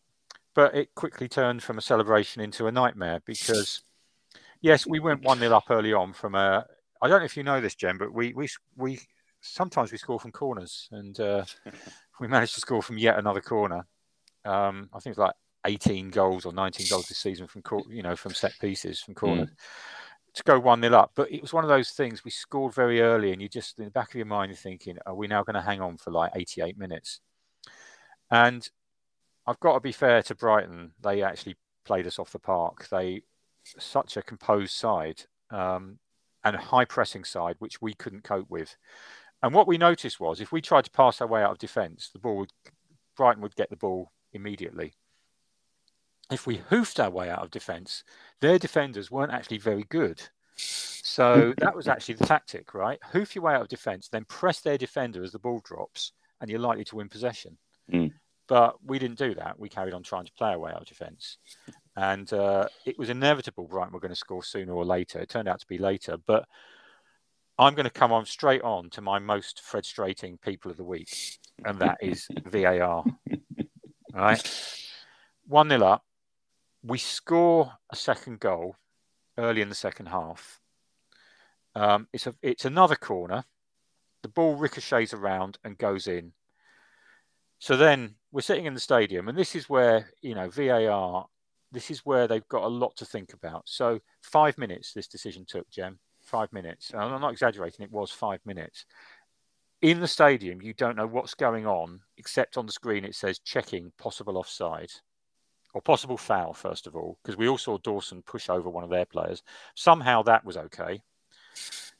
but 0.56 0.76
it 0.76 0.96
quickly 0.96 1.28
turned 1.28 1.64
from 1.64 1.78
a 1.78 1.82
celebration 1.82 2.42
into 2.42 2.68
a 2.68 2.72
nightmare 2.72 3.22
because, 3.26 3.82
yes, 4.62 4.86
we 4.86 5.00
went 5.00 5.24
1 5.24 5.40
0 5.40 5.56
up 5.56 5.66
early 5.70 5.94
on 5.94 6.14
from 6.14 6.36
a. 6.36 6.66
I 7.02 7.08
don't 7.08 7.20
know 7.20 7.26
if 7.26 7.36
you 7.36 7.44
know 7.44 7.60
this, 7.60 7.76
Jen, 7.76 7.98
but 7.98 8.14
we, 8.14 8.34
we, 8.34 8.48
we 8.78 9.00
sometimes 9.42 9.92
we 9.92 9.98
score 9.98 10.20
from 10.20 10.32
corners 10.32 10.88
and 10.92 11.20
uh, 11.20 11.44
we 12.20 12.28
managed 12.28 12.56
to 12.56 12.62
score 12.62 12.82
from 12.82 12.98
yet 12.98 13.20
another 13.20 13.42
corner. 13.42 13.86
Um, 14.46 14.90
I 14.94 15.00
think 15.00 15.14
it's 15.14 15.20
like 15.20 15.34
18 15.66 16.10
goals 16.10 16.46
or 16.46 16.54
19 16.54 16.88
goals 16.90 17.08
this 17.08 17.18
season 17.18 17.48
from 17.48 17.64
you 17.90 18.04
know 18.04 18.16
from 18.16 18.34
set 18.34 18.54
pieces 18.60 19.00
from 19.00 19.14
corners 19.14 19.48
mm. 19.48 19.56
To 20.34 20.44
go 20.44 20.60
one 20.60 20.82
0 20.82 20.96
up. 20.96 21.12
But 21.16 21.32
it 21.32 21.42
was 21.42 21.54
one 21.54 21.64
of 21.64 21.70
those 21.70 21.92
things 21.92 22.24
we 22.24 22.32
scored 22.32 22.74
very 22.74 23.02
early, 23.02 23.32
and 23.32 23.42
you 23.42 23.50
just 23.50 23.80
in 23.80 23.86
the 23.86 23.92
back 23.92 24.10
of 24.10 24.16
your 24.16 24.26
mind 24.26 24.50
you're 24.50 24.58
thinking, 24.58 24.98
are 25.06 25.16
we 25.16 25.28
now 25.28 25.44
going 25.44 25.56
to 25.56 25.62
hang 25.62 25.82
on 25.82 25.98
for 25.98 26.12
like 26.12 26.32
88 26.36 26.78
minutes? 26.78 27.20
And 28.32 28.68
I've 29.46 29.60
got 29.60 29.74
to 29.74 29.80
be 29.80 29.92
fair 29.92 30.24
to 30.24 30.36
Brighton. 30.36 30.94
They 31.02 31.22
actually 31.22 31.56
played 31.86 32.08
us 32.08 32.20
off 32.20 32.32
the 32.32 32.40
park. 32.40 32.88
They 32.90 33.24
such 33.64 34.18
a 34.18 34.22
composed 34.22 34.74
side 34.74 35.24
um, 35.52 36.00
and 36.44 36.56
a 36.56 36.60
high 36.60 36.86
pressing 36.86 37.24
side, 37.24 37.56
which 37.60 37.82
we 37.82 37.94
couldn't 37.94 38.24
cope 38.24 38.50
with. 38.50 38.76
And 39.42 39.54
what 39.54 39.68
we 39.68 39.78
noticed 39.78 40.20
was 40.20 40.40
if 40.40 40.52
we 40.52 40.62
tried 40.62 40.86
to 40.86 40.92
pass 40.92 41.22
our 41.22 41.28
way 41.28 41.44
out 41.44 41.52
of 41.52 41.58
defence, 41.58 42.10
the 42.12 42.20
ball 42.20 42.38
would, 42.38 42.52
Brighton 43.16 43.42
would 43.42 43.56
get 43.56 43.70
the 43.70 43.76
ball 43.76 44.12
immediately. 44.32 44.94
If 46.32 46.48
we 46.48 46.58
hoofed 46.58 47.00
our 47.00 47.10
way 47.10 47.30
out 47.30 47.44
of 47.44 47.52
defence, 47.52 48.04
their 48.42 48.58
defenders 48.58 49.12
weren't 49.12 49.32
actually 49.32 49.60
very 49.60 49.86
good. 49.90 50.22
So 50.56 51.54
that 51.58 51.76
was 51.76 51.88
actually 51.90 52.16
the 52.16 52.26
tactic, 52.26 52.74
right? 52.74 53.00
Hoof 53.12 53.36
your 53.36 53.44
way 53.44 53.54
out 53.54 53.62
of 53.62 53.68
defence, 53.68 54.10
then 54.10 54.26
press 54.26 54.62
their 54.62 54.78
defender 54.78 55.24
as 55.24 55.32
the 55.32 55.40
ball 55.40 55.62
drops, 55.64 56.14
and 56.42 56.50
you're 56.50 56.60
likely 56.60 56.86
to 56.86 56.96
win 56.96 57.10
possession. 57.10 57.58
Mm. 57.92 58.14
But 58.48 58.76
we 58.86 59.00
didn't 59.00 59.18
do 59.18 59.36
that. 59.36 59.60
We 59.60 59.70
carried 59.70 59.94
on 59.94 60.04
trying 60.04 60.26
to 60.26 60.34
play 60.34 60.52
our 60.52 60.60
way 60.60 60.72
out 60.72 60.82
of 60.82 60.88
defence. 60.88 61.38
And 61.96 62.32
uh, 62.34 62.68
it 62.86 62.98
was 62.98 63.10
inevitable 63.10 63.68
Brighton 63.68 63.94
were 63.94 64.00
going 64.00 64.10
to 64.10 64.16
score 64.16 64.44
sooner 64.44 64.74
or 64.74 64.84
later. 64.84 65.20
It 65.20 65.30
turned 65.30 65.48
out 65.48 65.60
to 65.60 65.68
be 65.68 65.78
later. 65.78 66.18
But 66.26 66.46
I'm 67.58 67.76
going 67.76 67.86
to 67.86 67.92
come 67.92 68.12
on 68.12 68.26
straight 68.26 68.64
on 68.64 68.90
to 68.92 69.02
my 69.02 69.20
most 69.20 69.62
frustrating 69.62 70.38
people 70.40 70.72
of 70.72 70.78
the 70.78 70.84
week, 70.84 71.40
and 71.64 71.80
that 71.80 71.98
is 72.02 72.28
VAR. 72.46 72.82
All 73.04 73.06
right. 74.14 74.90
1 75.48 75.70
0 75.70 75.84
up. 75.84 76.04
We 76.84 76.98
score 76.98 77.74
a 77.90 77.96
second 77.96 78.40
goal 78.40 78.76
early 79.38 79.62
in 79.62 79.70
the 79.70 79.76
second 79.76 80.08
half. 80.08 80.60
Um, 81.76 82.08
it's 82.14 82.28
a 82.28 82.36
it's 82.42 82.66
another 82.66 82.96
corner. 82.96 83.46
The 84.22 84.30
ball 84.30 84.56
ricochets 84.56 85.14
around 85.14 85.58
and 85.64 85.78
goes 85.78 86.08
in. 86.08 86.34
So 87.60 87.78
then 87.78 88.16
we're 88.32 88.42
sitting 88.42 88.66
in 88.66 88.74
the 88.74 88.80
stadium, 88.80 89.28
and 89.28 89.38
this 89.38 89.56
is 89.56 89.70
where 89.70 90.12
you 90.22 90.36
know 90.36 90.50
VAR. 90.50 91.28
This 91.72 91.90
is 91.90 92.06
where 92.06 92.28
they've 92.28 92.48
got 92.50 92.64
a 92.64 92.68
lot 92.68 92.96
to 92.98 93.06
think 93.06 93.34
about. 93.34 93.64
So 93.66 94.00
five 94.22 94.58
minutes 94.58 94.94
this 94.94 95.08
decision 95.08 95.46
took, 95.48 95.70
Jem. 95.72 96.00
Five 96.22 96.54
minutes. 96.54 96.92
And 96.92 97.02
I'm 97.02 97.20
not 97.20 97.32
exaggerating. 97.32 97.84
It 97.84 97.92
was 97.92 98.12
five 98.12 98.40
minutes. 98.46 98.86
In 99.82 100.00
the 100.00 100.08
stadium, 100.08 100.62
you 100.62 100.74
don't 100.74 100.96
know 100.96 101.08
what's 101.08 101.34
going 101.34 101.66
on, 101.66 102.02
except 102.18 102.58
on 102.58 102.66
the 102.66 102.72
screen 102.72 103.04
it 103.04 103.16
says 103.16 103.40
checking 103.40 103.92
possible 103.98 104.38
offside 104.38 104.92
or 105.74 105.82
possible 105.82 106.18
foul, 106.18 106.54
first 106.54 106.88
of 106.88 106.96
all, 106.96 107.18
because 107.24 107.38
we 107.38 107.48
all 107.48 107.58
saw 107.58 107.78
Dawson 107.78 108.22
push 108.22 108.50
over 108.50 108.70
one 108.70 108.84
of 108.84 108.90
their 108.90 109.06
players. 109.06 109.42
Somehow 109.76 110.22
that 110.24 110.46
was 110.46 110.58
okay. 110.58 111.02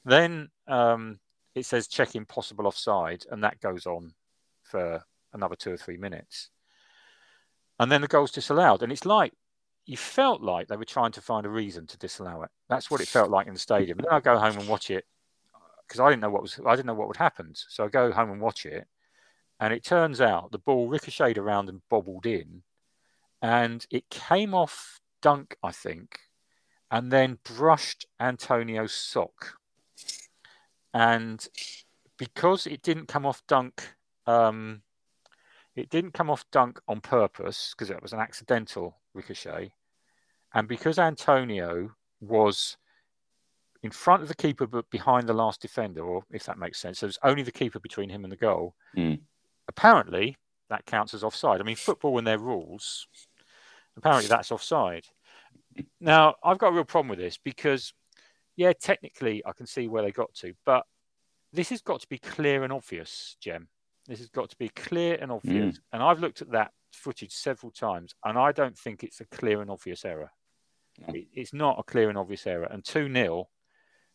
Then 0.04 0.50
um, 0.68 1.18
it 1.54 1.66
says 1.66 1.88
checking 1.88 2.24
possible 2.24 2.66
offside, 2.66 3.24
and 3.30 3.42
that 3.42 3.60
goes 3.60 3.86
on 3.86 4.14
for 4.62 5.02
another 5.32 5.56
two 5.56 5.72
or 5.72 5.76
three 5.76 5.96
minutes. 5.96 6.50
And 7.78 7.90
then 7.90 8.00
the 8.00 8.08
goal's 8.08 8.30
disallowed. 8.30 8.82
And 8.82 8.92
it's 8.92 9.04
like 9.04 9.32
you 9.86 9.96
felt 9.96 10.40
like 10.40 10.68
they 10.68 10.76
were 10.76 10.84
trying 10.84 11.12
to 11.12 11.20
find 11.20 11.44
a 11.44 11.50
reason 11.50 11.86
to 11.88 11.98
disallow 11.98 12.42
it. 12.42 12.50
That's 12.68 12.90
what 12.90 13.00
it 13.00 13.08
felt 13.08 13.30
like 13.30 13.46
in 13.46 13.54
the 13.54 13.58
stadium. 13.60 13.98
And 13.98 14.06
then 14.06 14.14
I 14.14 14.20
go 14.20 14.38
home 14.38 14.58
and 14.58 14.68
watch 14.68 14.90
it 14.90 15.04
because 15.86 16.00
I 16.00 16.08
didn't 16.08 16.22
know 16.22 16.30
what 16.30 16.42
was 16.42 16.58
I 16.64 16.76
didn't 16.76 16.86
know 16.86 16.94
what 16.94 17.08
would 17.08 17.16
happen. 17.16 17.52
So 17.54 17.84
I 17.84 17.88
go 17.88 18.10
home 18.12 18.30
and 18.30 18.40
watch 18.40 18.66
it, 18.66 18.86
and 19.60 19.72
it 19.72 19.84
turns 19.84 20.20
out 20.20 20.52
the 20.52 20.58
ball 20.58 20.88
ricocheted 20.88 21.38
around 21.38 21.68
and 21.68 21.82
bobbled 21.90 22.26
in, 22.26 22.62
and 23.44 23.86
it 23.90 24.08
came 24.08 24.54
off 24.54 25.00
Dunk, 25.20 25.54
I 25.62 25.70
think, 25.70 26.18
and 26.90 27.12
then 27.12 27.38
brushed 27.44 28.06
Antonio's 28.18 28.94
sock. 28.94 29.58
And 30.94 31.46
because 32.16 32.66
it 32.66 32.80
didn't 32.80 33.06
come 33.06 33.26
off 33.26 33.42
Dunk, 33.46 33.86
um, 34.26 34.80
it 35.76 35.90
didn't 35.90 36.14
come 36.14 36.30
off 36.30 36.46
Dunk 36.52 36.80
on 36.88 37.02
purpose 37.02 37.74
because 37.76 37.90
it 37.90 38.00
was 38.00 38.14
an 38.14 38.18
accidental 38.18 38.96
ricochet. 39.12 39.74
And 40.54 40.66
because 40.66 40.98
Antonio 40.98 41.90
was 42.22 42.78
in 43.82 43.90
front 43.90 44.22
of 44.22 44.28
the 44.28 44.34
keeper 44.34 44.66
but 44.66 44.88
behind 44.88 45.28
the 45.28 45.34
last 45.34 45.60
defender, 45.60 46.02
or 46.02 46.24
if 46.30 46.44
that 46.44 46.58
makes 46.58 46.80
sense, 46.80 47.00
so 47.00 47.04
there's 47.06 47.18
only 47.22 47.42
the 47.42 47.52
keeper 47.52 47.78
between 47.78 48.08
him 48.08 48.24
and 48.24 48.32
the 48.32 48.38
goal. 48.38 48.74
Mm. 48.96 49.20
Apparently, 49.68 50.38
that 50.70 50.86
counts 50.86 51.12
as 51.12 51.22
offside. 51.22 51.60
I 51.60 51.64
mean, 51.64 51.76
football 51.76 52.16
and 52.16 52.26
their 52.26 52.38
rules, 52.38 53.06
apparently 53.96 54.28
that's 54.28 54.52
offside. 54.52 55.06
Now, 56.00 56.34
I've 56.42 56.58
got 56.58 56.68
a 56.68 56.72
real 56.72 56.84
problem 56.84 57.10
with 57.10 57.18
this 57.18 57.38
because, 57.38 57.92
yeah, 58.56 58.72
technically 58.72 59.42
I 59.44 59.52
can 59.52 59.66
see 59.66 59.88
where 59.88 60.02
they 60.02 60.12
got 60.12 60.32
to, 60.34 60.54
but 60.64 60.84
this 61.52 61.70
has 61.70 61.80
got 61.80 62.00
to 62.00 62.08
be 62.08 62.18
clear 62.18 62.64
and 62.64 62.72
obvious, 62.72 63.36
Jem. 63.40 63.68
This 64.06 64.18
has 64.18 64.28
got 64.28 64.50
to 64.50 64.56
be 64.56 64.68
clear 64.68 65.16
and 65.20 65.32
obvious. 65.32 65.76
Mm. 65.76 65.80
And 65.92 66.02
I've 66.02 66.20
looked 66.20 66.42
at 66.42 66.50
that 66.50 66.72
footage 66.92 67.32
several 67.32 67.70
times, 67.70 68.14
and 68.24 68.38
I 68.38 68.52
don't 68.52 68.76
think 68.76 69.02
it's 69.02 69.20
a 69.20 69.24
clear 69.26 69.60
and 69.62 69.70
obvious 69.70 70.04
error. 70.04 70.30
No. 71.06 71.14
It, 71.14 71.26
it's 71.32 71.52
not 71.52 71.78
a 71.78 71.82
clear 71.82 72.08
and 72.08 72.18
obvious 72.18 72.46
error. 72.46 72.68
And 72.70 72.84
2 72.84 73.12
0, 73.12 73.48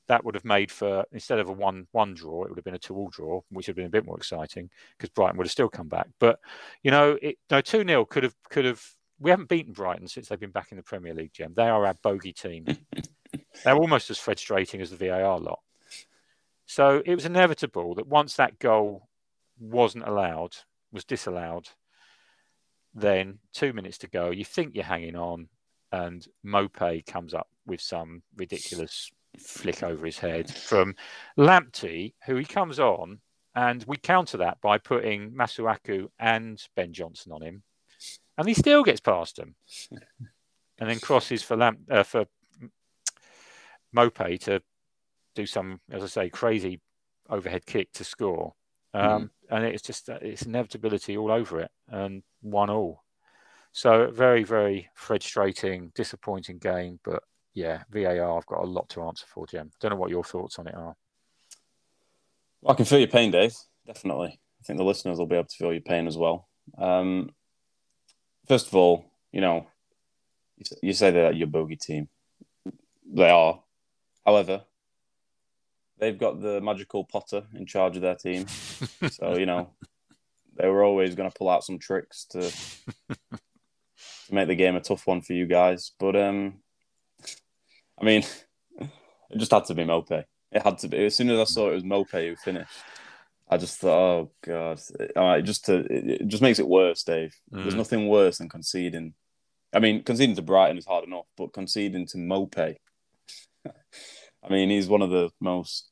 that 0.08 0.24
would 0.24 0.36
have 0.36 0.46
made 0.46 0.72
for, 0.72 1.06
instead 1.12 1.40
of 1.40 1.50
a 1.50 1.54
1 1.54 1.88
1 1.92 2.14
draw, 2.14 2.44
it 2.44 2.50
would 2.50 2.58
have 2.58 2.66
been 2.66 2.76
a 2.76 2.80
2 2.80 2.96
all 2.96 3.10
draw, 3.10 3.42
which 3.50 3.68
would 3.68 3.72
have 3.72 3.76
been 3.76 3.86
a 3.86 3.90
bit 3.90 4.06
more 4.06 4.18
exciting 4.18 4.70
because 4.98 5.10
Brighton 5.10 5.38
would 5.38 5.48
have 5.48 5.52
still 5.52 5.70
come 5.70 5.88
back. 5.88 6.08
But, 6.20 6.40
you 6.84 6.92
know, 6.92 7.18
it, 7.22 7.38
no, 7.50 7.62
2 7.62 7.84
0 7.86 8.06
could 8.06 8.24
have, 8.24 8.36
could 8.50 8.66
have, 8.66 8.84
we 9.20 9.30
haven't 9.30 9.50
beaten 9.50 9.74
Brighton 9.74 10.08
since 10.08 10.28
they've 10.28 10.40
been 10.40 10.52
back 10.52 10.72
in 10.72 10.78
the 10.78 10.84
Premier 10.84 11.14
League, 11.14 11.34
Jem. 11.34 11.54
They 11.56 11.68
are 11.68 11.86
our 11.86 11.96
bogey 12.02 12.34
team. 12.34 12.66
They're 13.64 13.76
almost 13.76 14.10
as 14.10 14.18
frustrating 14.18 14.82
as 14.82 14.90
the 14.90 14.96
VAR 14.96 15.40
lot. 15.40 15.60
So 16.66 17.02
it 17.06 17.16
was 17.16 17.26
inevitable 17.26 17.96
that 17.96 18.08
once 18.08 18.36
that 18.36 18.60
goal 18.60 19.10
wasn't 19.60 20.08
allowed, 20.08 20.56
was 20.92 21.04
disallowed, 21.04 21.68
then 22.94 23.40
two 23.54 23.74
minutes 23.74 23.98
to 24.00 24.08
go, 24.08 24.32
you 24.32 24.46
think 24.46 24.76
you're 24.76 24.84
hanging 24.84 25.16
on, 25.16 25.50
and 25.92 26.26
Maupay 26.46 27.06
comes 27.06 27.34
up 27.34 27.48
with 27.66 27.82
some 27.82 28.22
ridiculous 28.38 29.12
flick 29.38 29.84
over 29.84 30.06
his 30.06 30.20
head 30.20 30.50
from 30.54 30.96
Lamptey, 31.38 32.14
who 32.26 32.36
he 32.36 32.46
comes 32.46 32.80
on, 32.80 33.20
and 33.56 33.84
we 33.88 33.98
counter 33.98 34.38
that 34.38 34.62
by 34.62 34.78
putting 34.78 35.32
Masuaku 35.32 36.08
and 36.20 36.62
Ben 36.76 36.94
Johnson 36.94 37.32
on 37.32 37.42
him, 37.42 37.64
and 38.40 38.48
he 38.48 38.54
still 38.54 38.84
gets 38.84 39.02
past 39.02 39.36
them, 39.36 39.54
and 40.80 40.90
then 40.90 41.00
crosses 41.00 41.44
for 41.44 41.58
Lamp 41.58 41.80
uh, 41.92 42.04
for 42.04 42.26
Maupay 43.94 44.40
to 44.46 44.62
do 45.36 45.46
some, 45.46 45.82
as 45.92 46.04
I 46.04 46.08
say, 46.08 46.30
crazy 46.30 46.80
overhead 47.30 47.66
kick 47.66 47.92
to 47.94 48.06
score. 48.06 48.54
Um, 48.94 49.04
mm. 49.04 49.30
And 49.52 49.66
it's 49.66 49.84
just 49.84 50.08
it's 50.08 50.44
inevitability 50.44 51.18
all 51.18 51.32
over 51.32 51.60
it, 51.60 51.72
and 51.90 52.24
one 52.42 52.70
all. 52.70 53.04
So 53.74 54.10
very, 54.10 54.46
very 54.46 54.90
frustrating, 54.96 55.92
disappointing 55.94 56.60
game. 56.60 57.02
But 57.04 57.24
yeah, 57.54 57.84
VAR, 57.92 58.38
I've 58.38 58.46
got 58.46 58.64
a 58.64 58.66
lot 58.66 58.88
to 58.90 59.04
answer 59.04 59.26
for, 59.28 59.48
Jim. 59.48 59.72
Don't 59.82 59.92
know 59.92 59.98
what 59.98 60.12
your 60.12 60.24
thoughts 60.24 60.60
on 60.60 60.68
it 60.68 60.76
are. 60.76 60.96
Well, 62.62 62.72
I 62.72 62.76
can 62.76 62.86
feel 62.86 63.00
your 63.00 63.10
pain, 63.10 63.32
Dave. 63.32 63.54
Definitely. 63.86 64.40
I 64.62 64.64
think 64.64 64.78
the 64.78 64.86
listeners 64.86 65.20
will 65.20 65.28
be 65.28 65.36
able 65.36 65.48
to 65.48 65.56
feel 65.56 65.74
your 65.74 65.82
pain 65.82 66.08
as 66.08 66.18
well. 66.18 66.48
Um, 66.78 67.32
first 68.50 68.68
of 68.68 68.76
all, 68.76 69.06
you 69.32 69.40
know, 69.40 69.68
you 70.82 70.92
say 70.92 71.12
that 71.12 71.38
your 71.38 71.48
bogey 71.48 71.78
team. 71.78 72.10
They 73.06 73.30
are. 73.30 73.62
However, 74.26 74.64
they've 76.00 76.18
got 76.18 76.42
the 76.42 76.60
magical 76.60 77.06
Potter 77.06 77.44
in 77.54 77.66
charge 77.66 77.96
of 77.96 78.02
their 78.02 78.16
team. 78.16 78.48
so, 79.12 79.38
you 79.38 79.46
know, 79.46 79.70
they 80.56 80.68
were 80.68 80.84
always 80.84 81.16
going 81.16 81.30
to 81.30 81.38
pull 81.38 81.50
out 81.50 81.64
some 81.64 81.80
tricks 81.80 82.26
to 82.32 82.52
to 83.32 84.36
make 84.36 84.48
the 84.48 84.56
game 84.56 84.76
a 84.76 84.82
tough 84.82 85.08
one 85.08 85.22
for 85.22 85.34
you 85.34 85.46
guys. 85.46 85.92
But 86.00 86.16
um 86.16 86.60
I 88.02 88.06
mean, 88.06 88.24
it 88.80 89.38
just 89.38 89.52
had 89.52 89.66
to 89.66 89.74
be 89.74 89.84
Maupay. 89.84 90.26
It 90.52 90.64
had 90.64 90.80
to 90.80 90.88
be. 90.88 91.06
As 91.06 91.16
soon 91.16 91.30
as 91.30 91.40
I 91.40 91.44
saw 91.44 91.70
it 91.70 91.76
was 91.76 91.84
Maupay 91.84 92.30
who 92.30 92.36
finished, 92.36 92.72
I 93.50 93.58
just 93.58 93.80
thought, 93.80 93.98
oh 93.98 94.32
god, 94.46 94.80
it, 95.00 95.42
just 95.42 95.66
to, 95.66 95.80
it 95.90 96.28
just 96.28 96.44
makes 96.44 96.60
it 96.60 96.68
worse, 96.68 97.04
Dave. 97.04 97.36
Mm. 97.52 97.64
There's 97.64 97.76
nothing 97.76 98.08
worse 98.08 98.38
than 98.38 98.50
conceding. 98.50 99.14
I 99.74 99.80
mean, 99.80 100.04
conceding 100.04 100.36
to 100.36 100.42
Brighton 100.42 100.78
is 100.78 100.86
hard 100.86 101.04
enough, 101.06 101.26
but 101.36 101.54
conceding 101.54 102.06
to 102.08 102.18
Maupay. 102.18 102.76
I 103.66 104.50
mean, 104.50 104.70
he's 104.70 104.88
one 104.88 105.02
of 105.02 105.10
the 105.10 105.32
most 105.42 105.90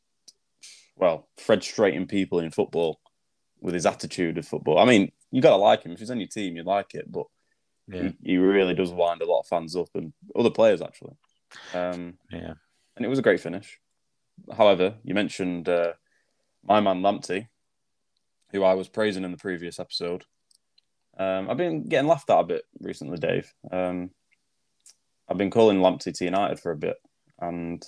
well 0.96 1.28
frustrating 1.38 2.08
people 2.08 2.40
in 2.40 2.52
football 2.52 3.00
with 3.60 3.74
his 3.74 3.86
attitude 3.86 4.38
of 4.38 4.48
football. 4.48 4.78
I 4.78 4.86
mean, 4.86 5.12
you 5.32 5.42
got 5.42 5.52
to 5.52 5.58
like 5.58 5.84
him. 5.84 5.92
If 5.94 6.00
he's 6.00 6.12
on 6.12 6.20
your 6.20 6.28
team, 6.28 6.56
you 6.56 6.64
like 6.64 6.94
it, 6.94 7.12
but 7.12 7.26
yeah. 7.88 8.10
he, 8.22 8.34
he, 8.34 8.38
really 8.38 8.74
does 8.74 8.92
wind 8.92 9.22
a 9.22 9.26
lot 9.26 9.42
of 9.42 9.48
fans 9.48 9.76
up 9.76 9.90
and 9.96 10.14
other 10.36 10.50
players 10.52 10.82
actually. 10.82 11.16
Um, 11.74 12.16
yeah, 12.32 12.54
and 12.96 13.06
it 13.06 13.10
was 13.10 13.20
a 13.20 13.24
great 13.24 13.40
finish. 13.40 13.80
However, 14.56 14.96
you 15.04 15.16
mentioned 15.16 15.68
uh, 15.68 15.94
my 16.68 16.82
man 16.82 17.02
Lamptey, 17.02 17.48
who 18.52 18.64
I 18.64 18.74
was 18.74 18.90
praising 18.90 19.24
in 19.24 19.32
the 19.32 19.38
previous 19.38 19.80
episode. 19.80 20.26
Um, 21.18 21.50
I've 21.50 21.58
been 21.58 21.84
getting 21.88 22.08
laughed 22.08 22.30
at 22.30 22.40
a 22.40 22.44
bit 22.44 22.64
recently, 22.80 23.18
Dave. 23.18 23.52
Um, 23.72 24.12
I've 25.28 25.38
been 25.38 25.50
calling 25.50 25.80
Lamptey 25.80 26.16
to 26.18 26.26
United 26.26 26.60
for 26.60 26.72
a 26.72 26.78
bit, 26.78 26.98
and 27.40 27.84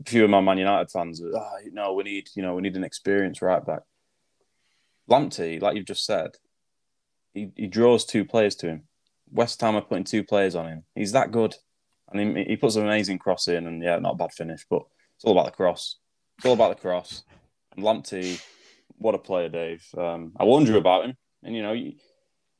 a 0.00 0.10
few 0.10 0.24
of 0.24 0.30
my 0.30 0.40
Man 0.40 0.58
United 0.58 0.90
fans, 0.90 1.22
are, 1.22 1.34
oh, 1.34 1.58
no, 1.72 1.94
we 1.94 2.04
need, 2.04 2.28
you 2.34 2.42
know, 2.42 2.54
we 2.54 2.62
need 2.62 2.76
an 2.76 2.84
experienced 2.84 3.42
right 3.42 3.64
back. 3.64 3.82
Lamptey, 5.08 5.60
like 5.60 5.76
you've 5.76 5.86
just 5.86 6.04
said, 6.04 6.30
he, 7.32 7.50
he 7.56 7.66
draws 7.66 8.04
two 8.04 8.24
players 8.24 8.54
to 8.56 8.68
him. 8.68 8.82
West 9.30 9.60
Ham 9.60 9.76
are 9.76 9.82
putting 9.82 10.04
two 10.04 10.22
players 10.22 10.54
on 10.54 10.66
him. 10.66 10.84
He's 10.94 11.12
that 11.12 11.32
good. 11.32 11.54
And 12.10 12.36
he, 12.36 12.44
he 12.44 12.56
puts 12.56 12.76
an 12.76 12.84
amazing 12.84 13.18
cross 13.18 13.48
in, 13.48 13.66
and 13.66 13.82
yeah, 13.82 13.98
not 13.98 14.14
a 14.14 14.16
bad 14.16 14.32
finish, 14.32 14.64
but 14.68 14.82
it's 15.16 15.24
all 15.24 15.32
about 15.32 15.46
the 15.46 15.52
cross. 15.52 15.96
It's 16.38 16.46
all 16.46 16.52
about 16.52 16.76
the 16.76 16.80
cross. 16.80 17.24
Lamptey, 17.76 18.40
what 18.98 19.14
a 19.14 19.18
player, 19.18 19.48
Dave. 19.48 19.84
Um, 19.96 20.32
I 20.38 20.44
warned 20.44 20.68
you 20.68 20.76
about 20.76 21.04
him, 21.04 21.16
and 21.42 21.54
you 21.54 21.62
know, 21.62 21.72
you, 21.72 21.92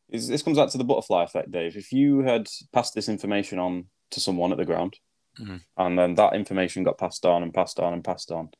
this 0.09 0.42
comes 0.42 0.56
back 0.59 0.71
to 0.71 0.78
the 0.78 0.85
butterfly 0.85 1.25
effect, 1.25 1.50
Dave. 1.50 1.76
If 1.76 1.92
you 1.92 2.21
had 2.21 2.49
passed 2.73 2.94
this 2.94 3.09
information 3.09 3.59
on 3.59 3.87
to 4.11 4.21
someone 4.21 4.52
at 4.52 4.59
the 4.59 4.64
ground, 4.64 4.99
Mhm. 5.40 5.62
and 5.76 5.99
then 5.99 6.14
that 6.14 6.35
information 6.35 6.85
got 6.85 6.99
passed 6.99 7.26
on 7.26 7.42
and 7.42 7.52
passed 7.52 7.80
on 7.80 7.92
and 7.92 8.04
passed 8.04 8.30
on, 8.30 8.50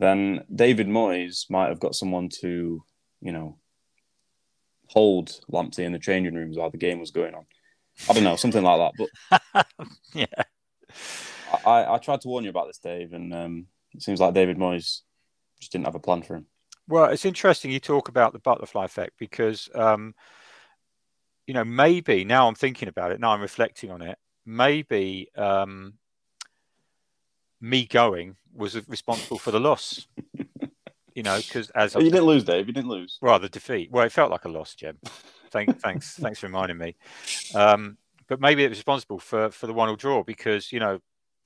then 0.00 0.44
David 0.52 0.88
Moyes 0.88 1.48
might 1.50 1.68
have 1.68 1.78
got 1.80 1.94
someone 1.94 2.28
to, 2.40 2.82
you 3.20 3.32
know, 3.32 3.58
hold 4.88 5.40
Lamptey 5.52 5.84
in 5.84 5.92
the 5.92 5.98
changing 5.98 6.34
rooms 6.34 6.56
while 6.56 6.70
the 6.70 6.78
game 6.78 6.98
was 6.98 7.10
going 7.10 7.34
on. 7.34 7.46
I 8.08 8.12
don't 8.12 8.24
know, 8.24 8.36
something 8.36 8.62
like 8.62 8.92
that. 8.96 9.08
But 9.30 9.66
yeah. 10.14 10.26
I, 11.66 11.94
I 11.94 11.98
tried 11.98 12.20
to 12.22 12.28
warn 12.28 12.44
you 12.44 12.50
about 12.50 12.66
this, 12.68 12.78
Dave, 12.78 13.12
and 13.12 13.32
um, 13.34 13.66
it 13.94 14.02
seems 14.02 14.20
like 14.20 14.34
David 14.34 14.56
Moyes 14.58 15.02
just 15.60 15.72
didn't 15.72 15.86
have 15.86 15.94
a 15.94 16.00
plan 16.00 16.22
for 16.22 16.36
him. 16.36 16.46
Well, 16.86 17.06
it's 17.06 17.24
interesting 17.24 17.70
you 17.70 17.80
talk 17.80 18.08
about 18.08 18.32
the 18.32 18.38
butterfly 18.38 18.84
effect 18.84 19.12
because, 19.18 19.68
um, 19.74 20.14
you 21.46 21.54
know, 21.54 21.64
maybe 21.64 22.24
now 22.24 22.48
I'm 22.48 22.54
thinking 22.54 22.88
about 22.88 23.12
it, 23.12 23.20
now 23.20 23.30
I'm 23.30 23.42
reflecting 23.42 23.90
on 23.90 24.00
it, 24.00 24.18
maybe 24.46 25.28
um, 25.36 25.94
me 27.60 27.86
going 27.86 28.36
was 28.54 28.76
responsible 28.88 29.38
for 29.38 29.50
the 29.50 29.60
loss. 29.60 30.06
you 31.14 31.22
know, 31.22 31.36
because 31.36 31.68
as 31.70 31.94
you 31.94 32.02
didn't 32.02 32.24
lose, 32.24 32.44
Dave. 32.44 32.66
You 32.66 32.72
didn't 32.72 32.90
lose. 32.90 33.18
well, 33.20 33.38
the 33.38 33.48
defeat. 33.48 33.90
Well, 33.90 34.06
it 34.06 34.12
felt 34.12 34.30
like 34.30 34.44
a 34.44 34.48
loss, 34.48 34.74
Jim. 34.74 34.98
Thank, 35.50 35.80
thanks, 35.82 36.14
thanks 36.14 36.38
for 36.38 36.46
reminding 36.46 36.78
me. 36.78 36.96
Um, 37.54 37.98
but 38.28 38.40
maybe 38.40 38.64
it 38.64 38.68
was 38.68 38.78
responsible 38.78 39.18
for 39.18 39.50
for 39.50 39.66
the 39.66 39.72
one-all 39.72 39.96
draw 39.96 40.22
because 40.22 40.70
you 40.72 40.80
know, 40.80 41.00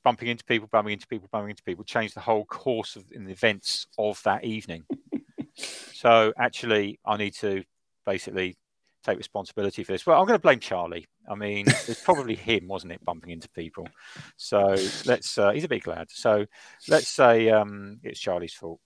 bumping 0.05 0.29
into 0.29 0.45
people, 0.45 0.69
bumping 0.71 0.95
into 0.95 1.07
people, 1.07 1.29
bumping 1.31 1.51
into 1.51 1.63
people 1.63 1.85
changed 1.85 2.15
the 2.15 2.21
whole 2.21 2.45
course 2.45 2.97
of 2.97 3.05
in 3.13 3.25
the 3.25 3.33
events 3.33 3.87
of 3.99 4.23
that 4.25 4.45
evening. 4.45 4.85
so 5.55 6.33
actually, 6.39 6.99
I 7.05 7.17
need 7.17 7.35
to 7.35 7.65
basically 8.05 8.57
take 9.05 9.19
responsibility 9.19 9.85
for 9.85 9.93
this. 9.93 10.07
Well, 10.07 10.21
I'm 10.21 10.27
going 10.27 10.39
to 10.39 10.43
blame 10.43 10.61
Charlie. 10.61 11.07
I 11.29 11.35
mean, 11.35 11.67
it's 11.89 12.03
probably 12.03 12.35
him, 12.35 12.69
wasn't 12.69 12.93
it, 12.93 13.05
bumping 13.05 13.31
into 13.31 13.49
people? 13.51 13.89
So 14.37 14.77
let's. 15.07 15.39
Uh, 15.39 15.51
he's 15.53 15.65
a 15.65 15.69
big 15.69 15.87
lad. 15.87 16.09
So 16.11 16.47
let's 16.89 17.09
say 17.09 17.51
um, 17.51 18.01
it's 18.03 18.21
Charlie's 18.21 18.55
fault. 18.55 18.81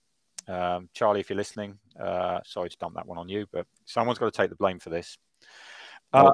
Um, 0.47 0.89
Charlie, 0.93 1.19
if 1.19 1.29
you're 1.29 1.37
listening, 1.37 1.77
uh, 1.99 2.39
sorry 2.45 2.69
to 2.69 2.77
dump 2.77 2.95
that 2.95 3.07
one 3.07 3.17
on 3.17 3.27
you, 3.27 3.45
but 3.51 3.65
someone's 3.85 4.17
got 4.17 4.31
to 4.31 4.37
take 4.37 4.49
the 4.49 4.55
blame 4.55 4.79
for 4.79 4.89
this. 4.89 5.17
Uh, 6.13 6.33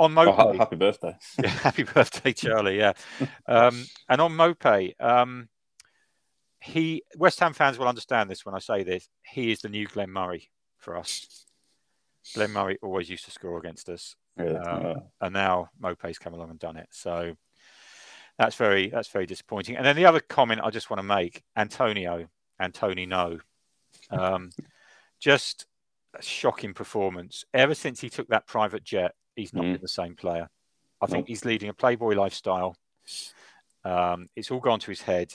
On 0.00 0.16
Oh, 0.16 0.56
happy 0.56 0.76
birthday. 0.76 1.14
yeah, 1.42 1.48
happy 1.50 1.82
birthday, 1.82 2.32
Charlie. 2.32 2.78
Yeah. 2.78 2.94
Um, 3.46 3.84
and 4.08 4.20
on 4.20 4.32
Maupay, 4.32 4.94
um, 5.00 5.48
he 6.60 7.02
West 7.16 7.40
Ham 7.40 7.52
fans 7.52 7.78
will 7.78 7.88
understand 7.88 8.30
this 8.30 8.46
when 8.46 8.54
I 8.54 8.60
say 8.60 8.82
this. 8.82 9.08
He 9.22 9.50
is 9.50 9.60
the 9.60 9.68
new 9.68 9.86
Glenn 9.86 10.10
Murray 10.10 10.50
for 10.78 10.96
us. 10.96 11.44
Glenn 12.34 12.52
Murray 12.52 12.78
always 12.82 13.10
used 13.10 13.24
to 13.26 13.30
score 13.30 13.58
against 13.58 13.88
us, 13.88 14.14
Really. 14.36 14.56
Um, 14.56 15.02
and 15.20 15.34
now 15.34 15.68
Maupay's 15.82 16.18
come 16.18 16.32
along 16.32 16.50
and 16.50 16.58
done 16.58 16.76
it. 16.76 16.88
So 16.92 17.34
that's 18.38 18.56
very 18.56 18.88
that's 18.88 19.08
very 19.08 19.26
disappointing. 19.26 19.76
And 19.76 19.84
then 19.84 19.96
the 19.96 20.06
other 20.06 20.20
comment 20.20 20.62
I 20.64 20.70
just 20.70 20.90
want 20.90 20.98
to 21.00 21.04
make, 21.04 21.42
Antonio, 21.56 22.28
Antony 22.58 23.06
no. 23.06 23.38
Um, 24.10 24.50
just 25.20 25.66
a 26.18 26.22
shocking 26.22 26.72
performance. 26.72 27.44
Ever 27.52 27.74
since 27.74 28.00
he 28.00 28.08
took 28.08 28.28
that 28.28 28.46
private 28.46 28.82
jet, 28.82 29.12
he's 29.40 29.54
not 29.54 29.64
Mm. 29.64 29.72
been 29.72 29.82
the 29.82 29.88
same 29.88 30.14
player. 30.16 30.48
I 31.00 31.06
think 31.06 31.28
he's 31.28 31.44
leading 31.44 31.68
a 31.70 31.74
playboy 31.74 32.14
lifestyle. 32.14 32.76
Um, 33.84 34.28
it's 34.36 34.50
all 34.50 34.60
gone 34.60 34.80
to 34.80 34.90
his 34.90 35.02
head. 35.02 35.32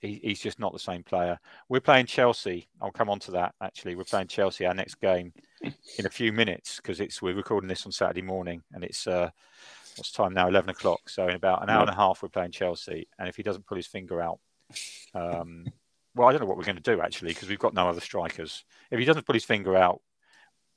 He, 0.00 0.20
he's 0.22 0.40
just 0.40 0.58
not 0.60 0.72
the 0.72 0.78
same 0.78 1.02
player. 1.02 1.38
We're 1.68 1.80
playing 1.80 2.06
Chelsea. 2.06 2.68
I'll 2.80 2.92
come 2.92 3.10
on 3.10 3.18
to 3.20 3.32
that 3.32 3.54
actually. 3.60 3.94
We're 3.96 4.04
playing 4.04 4.28
Chelsea 4.28 4.66
our 4.66 4.74
next 4.74 4.96
game 5.00 5.32
in 5.98 6.06
a 6.06 6.10
few 6.10 6.32
minutes 6.32 6.76
because 6.76 7.00
it's 7.00 7.20
we're 7.20 7.34
recording 7.34 7.68
this 7.68 7.86
on 7.86 7.92
Saturday 7.92 8.22
morning 8.22 8.62
and 8.72 8.84
it's 8.84 9.06
uh, 9.06 9.30
what's 9.96 10.12
time 10.12 10.34
now? 10.34 10.48
Eleven 10.48 10.70
o'clock. 10.70 11.08
So 11.08 11.26
in 11.26 11.34
about 11.34 11.62
an 11.62 11.70
hour 11.70 11.80
and 11.80 11.90
a 11.90 11.94
half 11.94 12.22
we're 12.22 12.28
playing 12.28 12.52
Chelsea. 12.52 13.08
And 13.18 13.28
if 13.28 13.36
he 13.36 13.42
doesn't 13.42 13.66
pull 13.66 13.76
his 13.76 13.86
finger 13.86 14.20
out, 14.20 14.38
um, 15.14 15.64
well, 16.14 16.28
I 16.28 16.32
don't 16.32 16.42
know 16.42 16.46
what 16.46 16.58
we're 16.58 16.64
going 16.64 16.76
to 16.76 16.82
do 16.94 17.00
actually 17.00 17.30
because 17.32 17.48
we've 17.48 17.58
got 17.58 17.74
no 17.74 17.88
other 17.88 18.00
strikers. 18.00 18.64
If 18.90 18.98
he 18.98 19.04
doesn't 19.04 19.26
put 19.26 19.34
his 19.34 19.44
finger 19.44 19.76
out, 19.76 20.00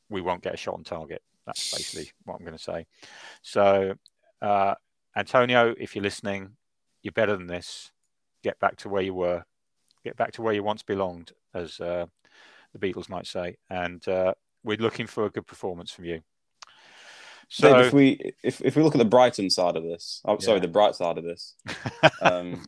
we 0.10 0.22
won't 0.22 0.44
get 0.44 0.54
a 0.54 0.58
shot 0.58 0.76
on 0.76 0.84
target. 0.84 1.22
That's 1.46 1.74
basically 1.74 2.12
what 2.26 2.36
I'm 2.36 2.46
going 2.46 2.58
to 2.58 2.64
say. 2.64 2.86
So, 3.42 3.94
uh, 4.42 4.76
Antonio, 5.16 5.74
if 5.78 5.96
you're 5.96 6.04
listening, 6.04 6.52
you're 7.02 7.12
better 7.12 7.36
than 7.36 7.48
this. 7.48 7.92
Get 8.44 8.60
back 8.60 8.78
to 8.78 8.90
where 8.90 9.02
you 9.02 9.14
were. 9.14 9.44
Get 10.04 10.16
back 10.16 10.32
to 10.34 10.42
where 10.42 10.54
you 10.54 10.64
once 10.64 10.84
belonged, 10.84 11.32
as 11.54 11.80
uh, 11.80 12.06
the 12.74 12.80
Beatles 12.80 13.10
might 13.10 13.28
say. 13.28 13.58
And 13.70 14.06
uh, 14.08 14.34
we're 14.64 14.78
looking 14.78 15.08
for 15.08 15.26
a 15.26 15.30
good 15.30 15.48
performance 15.48 15.92
from 15.92 16.06
you. 16.06 16.22
So, 17.50 17.74
Dave, 17.74 17.88
if 17.88 17.94
we 17.94 18.34
if, 18.44 18.62
if 18.62 18.76
we 18.76 18.84
look 18.84 18.94
at 18.94 19.00
the 19.00 19.06
Brighton 19.06 19.50
side 19.50 19.76
of 19.76 19.84
this, 19.84 20.22
oh, 20.24 20.38
sorry, 20.38 20.60
the 20.60 20.68
bright 20.68 20.94
side 20.94 21.18
of 21.18 21.24
this, 21.24 21.56
um, 22.22 22.64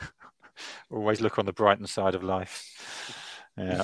always 0.90 1.20
look 1.20 1.38
on 1.38 1.46
the 1.46 1.52
Brighton 1.52 1.86
side 1.86 2.14
of 2.14 2.22
life. 2.22 2.66
Yeah. 3.58 3.82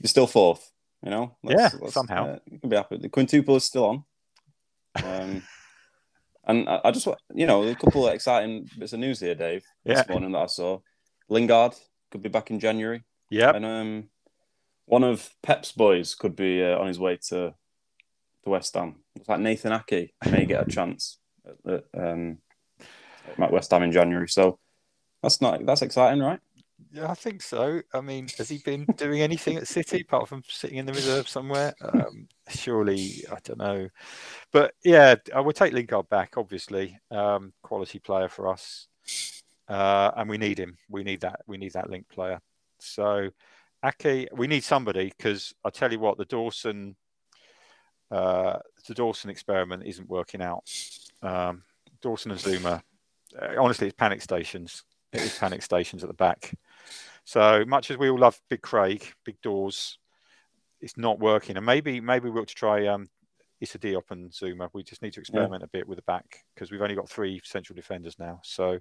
you're 0.00 0.08
still 0.08 0.26
fourth. 0.26 0.72
You 1.04 1.10
know, 1.10 1.36
Yeah, 1.44 1.68
somehow. 1.88 2.28
uh, 2.34 2.38
you 2.50 2.58
can 2.58 2.68
be 2.70 2.76
happy. 2.76 2.96
The 2.98 3.08
quintuple 3.08 3.56
is 3.56 3.64
still 3.64 3.84
on. 3.84 4.04
Um, 5.04 5.42
and 6.46 6.68
I, 6.68 6.80
I 6.86 6.90
just 6.90 7.06
want 7.06 7.20
you 7.34 7.46
know 7.46 7.62
a 7.68 7.74
couple 7.76 8.06
of 8.08 8.14
exciting 8.14 8.68
bits 8.78 8.92
of 8.92 9.00
news 9.00 9.20
here, 9.20 9.34
Dave. 9.34 9.64
Yeah. 9.84 9.94
This 9.94 10.08
morning 10.08 10.32
that 10.32 10.38
I 10.38 10.46
saw, 10.46 10.80
Lingard 11.28 11.74
could 12.10 12.22
be 12.22 12.28
back 12.28 12.50
in 12.50 12.58
January, 12.58 13.04
Yeah, 13.30 13.52
and 13.54 13.64
um, 13.64 14.08
one 14.86 15.04
of 15.04 15.30
Pep's 15.42 15.72
boys 15.72 16.14
could 16.14 16.34
be 16.34 16.64
uh, 16.64 16.78
on 16.78 16.88
his 16.88 16.98
way 16.98 17.16
to 17.28 17.54
to 18.44 18.50
West 18.50 18.74
Ham. 18.74 18.96
It's 19.14 19.28
like 19.28 19.40
Nathan 19.40 19.72
Ake 19.72 20.14
may 20.30 20.46
get 20.46 20.66
a 20.66 20.70
chance 20.70 21.18
at, 21.46 21.72
at, 21.72 21.84
um, 21.96 22.38
at 23.38 23.52
West 23.52 23.70
Ham 23.70 23.82
in 23.82 23.92
January. 23.92 24.28
So 24.28 24.58
that's 25.22 25.40
not 25.40 25.64
that's 25.64 25.82
exciting, 25.82 26.20
right? 26.22 26.40
Yeah, 26.90 27.10
I 27.10 27.14
think 27.14 27.42
so. 27.42 27.82
I 27.92 28.00
mean, 28.00 28.28
has 28.38 28.48
he 28.48 28.58
been 28.58 28.86
doing 28.96 29.20
anything 29.20 29.56
at 29.56 29.68
City 29.68 30.00
apart 30.00 30.28
from 30.28 30.42
sitting 30.48 30.78
in 30.78 30.86
the 30.86 30.92
reserve 30.92 31.28
somewhere? 31.28 31.74
Um, 31.82 32.28
surely, 32.48 33.24
I 33.30 33.36
don't 33.44 33.58
know. 33.58 33.88
But 34.52 34.74
yeah, 34.84 35.16
I 35.34 35.40
would 35.40 35.56
take 35.56 35.74
Lingard 35.74 36.08
back, 36.08 36.34
obviously. 36.38 36.98
Um, 37.10 37.52
quality 37.62 37.98
player 37.98 38.28
for 38.28 38.48
us. 38.48 38.88
Uh, 39.68 40.12
and 40.16 40.30
we 40.30 40.38
need 40.38 40.58
him. 40.58 40.78
We 40.88 41.04
need 41.04 41.20
that. 41.20 41.40
We 41.46 41.58
need 41.58 41.74
that 41.74 41.90
link 41.90 42.08
player. 42.08 42.40
So, 42.78 43.28
Ake, 43.84 44.28
we 44.32 44.46
need 44.46 44.64
somebody 44.64 45.12
because 45.16 45.52
I 45.64 45.70
tell 45.70 45.92
you 45.92 45.98
what, 45.98 46.16
the 46.16 46.24
Dawson, 46.24 46.96
uh, 48.10 48.58
the 48.86 48.94
Dawson 48.94 49.28
experiment 49.28 49.82
isn't 49.84 50.08
working 50.08 50.40
out. 50.40 50.64
Um, 51.22 51.64
Dawson 52.00 52.30
and 52.30 52.40
Zouma, 52.40 52.80
uh, 53.40 53.60
honestly, 53.60 53.88
it's 53.88 53.96
panic 53.96 54.22
stations. 54.22 54.84
It 55.12 55.22
is 55.22 55.38
panic 55.38 55.62
stations 55.62 56.02
at 56.02 56.08
the 56.08 56.14
back. 56.14 56.54
So 57.24 57.64
much 57.66 57.90
as 57.90 57.98
we 57.98 58.08
all 58.08 58.18
love 58.18 58.40
Big 58.48 58.62
Craig, 58.62 59.06
Big 59.24 59.40
Doors, 59.42 59.98
it's 60.80 60.96
not 60.96 61.18
working. 61.18 61.56
And 61.56 61.66
maybe 61.66 62.00
maybe 62.00 62.30
we'll 62.30 62.44
try 62.44 62.86
um, 62.86 63.08
Issa 63.60 63.78
Diop 63.78 64.10
and 64.10 64.30
Zouma. 64.30 64.68
We 64.72 64.82
just 64.82 65.02
need 65.02 65.12
to 65.14 65.20
experiment 65.20 65.62
a 65.62 65.68
bit 65.68 65.88
with 65.88 65.96
the 65.96 66.02
back 66.02 66.44
because 66.54 66.70
we've 66.70 66.82
only 66.82 66.94
got 66.94 67.08
three 67.08 67.40
central 67.44 67.74
defenders 67.74 68.18
now. 68.18 68.40
So, 68.44 68.78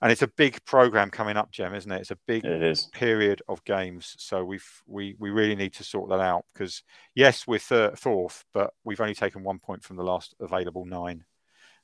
and 0.00 0.12
it's 0.12 0.22
a 0.22 0.28
big 0.28 0.64
program 0.64 1.10
coming 1.10 1.36
up, 1.36 1.50
Jem, 1.50 1.74
isn't 1.74 1.90
it? 1.90 2.00
It's 2.00 2.10
a 2.10 2.18
big 2.26 2.44
It 2.44 2.86
period 2.92 3.42
of 3.48 3.64
games. 3.64 4.14
So 4.18 4.44
we've 4.44 4.68
we 4.86 5.16
we 5.18 5.30
really 5.30 5.56
need 5.56 5.74
to 5.74 5.84
sort 5.84 6.10
that 6.10 6.20
out 6.20 6.44
because 6.52 6.82
yes, 7.14 7.46
we're 7.46 7.58
third, 7.58 7.98
fourth, 7.98 8.44
but 8.52 8.72
we've 8.84 9.00
only 9.00 9.14
taken 9.14 9.42
one 9.42 9.58
point 9.58 9.82
from 9.82 9.96
the 9.96 10.04
last 10.04 10.34
available 10.40 10.84
nine, 10.84 11.24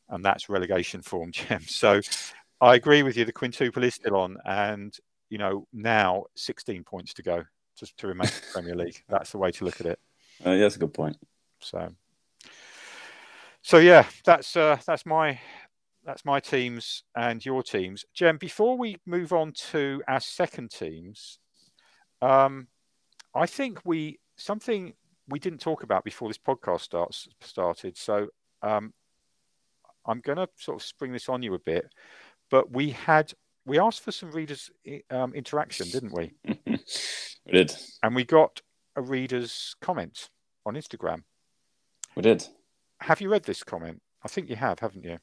and 0.08 0.24
that's 0.24 0.48
relegation 0.48 1.02
form, 1.02 1.32
Jem. 1.32 1.62
So 1.62 2.00
I 2.64 2.77
agree 2.77 3.03
with 3.03 3.14
you. 3.18 3.27
The 3.27 3.33
quintuple 3.33 3.85
is 3.85 3.94
still 3.94 4.16
on, 4.16 4.38
and 4.46 4.96
you 5.29 5.37
know 5.37 5.66
now 5.74 6.24
16 6.35 6.83
points 6.85 7.12
to 7.12 7.22
go 7.22 7.44
just 7.79 7.94
to 7.98 8.07
remain 8.07 8.29
in 8.29 8.33
the 8.33 8.46
Premier 8.55 8.74
League. 8.74 9.03
That's 9.07 9.33
the 9.33 9.38
way 9.38 9.50
to 9.50 9.66
look 9.66 9.81
at 9.81 9.87
it. 9.87 9.98
Uh, 10.44 10.53
yeah, 10.53 10.61
that's 10.61 10.77
a 10.77 10.79
good 10.79 10.94
point. 10.94 11.18
So, 11.61 11.90
so 13.61 13.77
yeah, 13.77 14.07
that's 14.24 14.57
uh, 14.57 14.79
that's 14.87 15.05
my 15.05 15.38
that's 16.07 16.24
my 16.24 16.40
teams 16.40 17.05
and 17.14 17.44
your 17.44 17.62
teams. 17.62 18.07
Jem, 18.14 18.38
before 18.38 18.79
we 18.79 18.96
move 19.05 19.35
on 19.35 19.53
to 19.70 20.03
our 20.09 20.20
second 20.20 20.70
teams, 20.70 21.38
um, 22.22 22.68
I 23.35 23.44
think 23.44 23.81
we 23.85 24.20
something 24.37 24.94
we 25.29 25.38
didn't 25.38 25.61
talk 25.61 25.83
about 25.83 26.03
before 26.03 26.31
this 26.31 26.38
podcast 26.38 26.81
starts 26.81 27.29
started. 27.42 27.98
So 27.98 28.29
um, 28.62 28.94
I'm 30.07 30.20
going 30.20 30.38
to 30.38 30.48
sort 30.57 30.81
of 30.81 30.87
spring 30.87 31.12
this 31.12 31.29
on 31.29 31.42
you 31.42 31.55
a 31.55 31.59
bit, 31.59 31.92
but 32.50 32.70
we 32.70 32.90
had 32.90 33.33
we 33.66 33.78
asked 33.78 34.02
for 34.02 34.12
some 34.12 34.30
readers 34.30 34.70
um, 35.11 35.35
interaction, 35.35 35.88
didn't 35.88 36.12
we? 36.12 36.33
we 36.66 37.52
did. 37.52 37.74
And 38.02 38.14
we 38.14 38.24
got 38.24 38.61
a 38.96 39.02
reader's 39.02 39.74
comment 39.80 40.28
on 40.66 40.74
Instagram. 40.74 41.22
We 42.14 42.22
did. 42.22 42.46
Have 43.00 43.20
you 43.20 43.30
read 43.30 43.44
this 43.44 43.62
comment? 43.62 44.00
I 44.22 44.28
think 44.28 44.48
you 44.48 44.57
have, 44.57 44.78
haven't 44.80 45.04
you? 45.04 45.18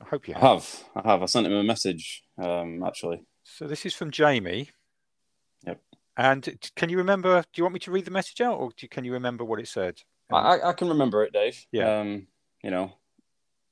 I 0.00 0.08
hope 0.08 0.28
you 0.28 0.34
have. 0.34 0.42
I 0.42 0.48
have. 0.48 0.84
I 0.96 1.10
have. 1.10 1.22
I 1.22 1.26
sent 1.26 1.46
him 1.46 1.52
a 1.52 1.62
message, 1.62 2.22
um, 2.38 2.82
actually. 2.84 3.22
So 3.44 3.66
this 3.66 3.86
is 3.86 3.94
from 3.94 4.10
Jamie. 4.10 4.70
Yep. 5.66 5.80
And 6.16 6.70
can 6.76 6.90
you 6.90 6.98
remember? 6.98 7.42
Do 7.42 7.60
you 7.60 7.64
want 7.64 7.74
me 7.74 7.80
to 7.80 7.90
read 7.90 8.04
the 8.04 8.10
message 8.10 8.40
out, 8.40 8.58
or 8.58 8.70
you, 8.80 8.88
can 8.88 9.04
you 9.04 9.12
remember 9.12 9.44
what 9.44 9.60
it 9.60 9.68
said? 9.68 10.00
I, 10.32 10.60
I 10.62 10.72
can 10.72 10.88
remember 10.88 11.22
it, 11.24 11.32
Dave. 11.32 11.64
Yeah. 11.70 12.00
Um, 12.00 12.26
you 12.62 12.70
know, 12.70 12.92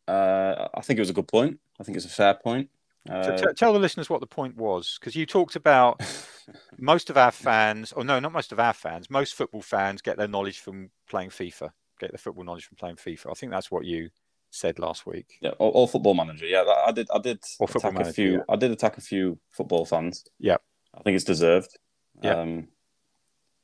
uh, 0.07 0.69
I 0.75 0.81
think 0.83 0.99
it 0.99 1.03
was 1.03 1.11
a 1.11 1.15
good 1.15 1.29
point. 1.29 1.59
I 1.81 1.85
think 1.85 1.97
it's 1.97 2.07
a 2.07 2.11
fair 2.11 2.35
point. 2.35 2.69
Uh, 3.11 3.37
t- 3.37 3.47
tell 3.57 3.73
the 3.73 3.79
listeners 3.79 4.09
what 4.09 4.21
the 4.21 4.27
point 4.27 4.57
was, 4.57 4.97
because 5.01 5.17
you 5.17 5.27
talked 5.27 5.57
about 5.57 6.01
most 6.79 7.11
of 7.11 7.17
our 7.17 7.33
fans, 7.33 7.93
or 7.93 8.05
no, 8.05 8.21
not 8.21 8.33
most 8.33 8.53
of 8.53 8.61
our 8.61 8.73
fans. 8.73 9.11
Most 9.11 9.35
football 9.35 9.63
fans 9.63 10.03
get 10.03 10.17
their 10.17 10.29
knowledge 10.29 10.61
from 10.61 10.91
playing 11.09 11.31
FIFA. 11.31 11.71
Get 11.99 12.13
their 12.13 12.19
football 12.19 12.45
knowledge 12.45 12.67
from 12.67 12.77
playing 12.77 12.97
FIFA. 12.97 13.31
I 13.31 13.35
think 13.35 13.51
that's 13.51 13.71
what 13.71 13.85
you 13.85 14.11
said 14.51 14.79
last 14.79 15.07
week. 15.07 15.39
Yeah, 15.41 15.51
or, 15.59 15.73
or 15.73 15.89
football 15.89 16.15
manager. 16.15 16.47
Yeah, 16.47 16.63
that, 16.65 16.77
I 16.87 16.93
did. 16.93 17.09
I 17.13 17.19
did 17.19 17.41
Or 17.59 17.65
attack 17.69 17.83
Football 17.83 18.07
a 18.07 18.13
few. 18.13 18.33
yeah. 18.33 18.43
I 18.49 18.57
did 18.57 18.71
attack 18.71 18.99
a 18.99 19.01
few 19.01 19.39
football 19.51 19.85
fans. 19.85 20.25
Yeah. 20.39 20.59
I 20.95 21.03
think 21.03 21.17
it's 21.17 21.25
deserved. 21.25 21.77
Yeah. 22.23 22.35
Um, 22.41 22.69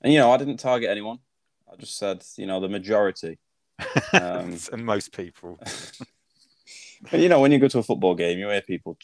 and 0.01 0.12
you 0.12 0.18
know, 0.18 0.31
I 0.33 0.37
didn't 0.37 0.57
target 0.59 0.88
anyone. 0.90 1.18
I 1.70 1.77
just 1.77 1.98
said, 1.98 2.24
you 2.37 2.46
know, 2.46 2.59
the 2.61 2.68
majority. 2.68 3.38
Um, 4.12 4.57
and 4.72 4.85
most 4.85 5.12
people. 5.12 5.61
But 7.11 7.20
you 7.20 7.28
know, 7.28 7.40
when 7.40 7.52
you 7.52 7.58
go 7.58 7.68
to 7.68 7.78
a 7.78 7.82
football 7.82 8.14
game, 8.14 8.38
you 8.38 8.48
hear 8.48 8.61
people, 8.62 8.96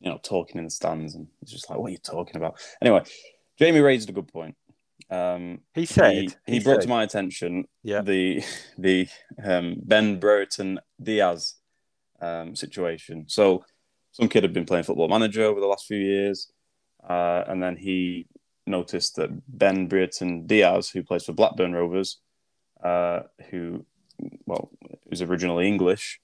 you 0.00 0.10
know, 0.10 0.18
talking 0.22 0.58
in 0.58 0.64
the 0.64 0.70
stands, 0.70 1.14
and 1.14 1.26
it's 1.42 1.52
just 1.52 1.68
like, 1.68 1.78
what 1.78 1.88
are 1.88 1.92
you 1.92 1.98
talking 1.98 2.36
about? 2.36 2.58
Anyway, 2.80 3.02
Jamie 3.58 3.80
raised 3.80 4.08
a 4.08 4.12
good 4.12 4.28
point. 4.28 4.56
Um, 5.10 5.60
He 5.74 5.84
said 5.84 6.12
he, 6.14 6.30
he 6.46 6.60
brought 6.60 6.76
said- 6.76 6.82
to 6.82 6.88
my 6.88 7.02
attention 7.02 7.64
Yeah. 7.82 8.00
the 8.02 8.42
the 8.78 9.08
um, 9.42 9.76
Ben 9.82 10.18
Brereton 10.18 10.80
Diaz 11.02 11.56
um, 12.20 12.56
situation. 12.56 13.24
So, 13.28 13.64
some 14.12 14.28
kid 14.28 14.44
had 14.44 14.52
been 14.54 14.64
playing 14.66 14.84
Football 14.84 15.08
Manager 15.08 15.42
over 15.44 15.60
the 15.60 15.66
last 15.66 15.86
few 15.86 15.98
years, 15.98 16.50
uh, 17.08 17.44
and 17.46 17.62
then 17.62 17.76
he 17.76 18.26
noticed 18.66 19.16
that 19.16 19.30
Ben 19.48 19.88
Brereton 19.88 20.46
Diaz, 20.46 20.88
who 20.90 21.02
plays 21.02 21.24
for 21.24 21.32
Blackburn 21.32 21.72
Rovers, 21.74 22.18
uh, 22.82 23.22
who 23.50 23.84
well 24.46 24.70
is 25.10 25.20
originally 25.20 25.66
English, 25.66 26.20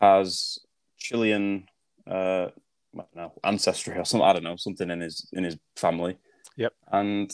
has 0.00 0.58
Chilean 1.02 1.66
uh, 2.06 2.48
I 2.94 2.98
don't 2.98 3.16
know 3.16 3.32
ancestry 3.44 3.96
or 3.96 4.04
something. 4.04 4.26
I 4.26 4.32
don't 4.32 4.44
know 4.44 4.56
something 4.56 4.90
in 4.90 5.00
his 5.00 5.28
in 5.32 5.44
his 5.44 5.56
family. 5.76 6.18
Yep. 6.56 6.74
And 6.90 7.32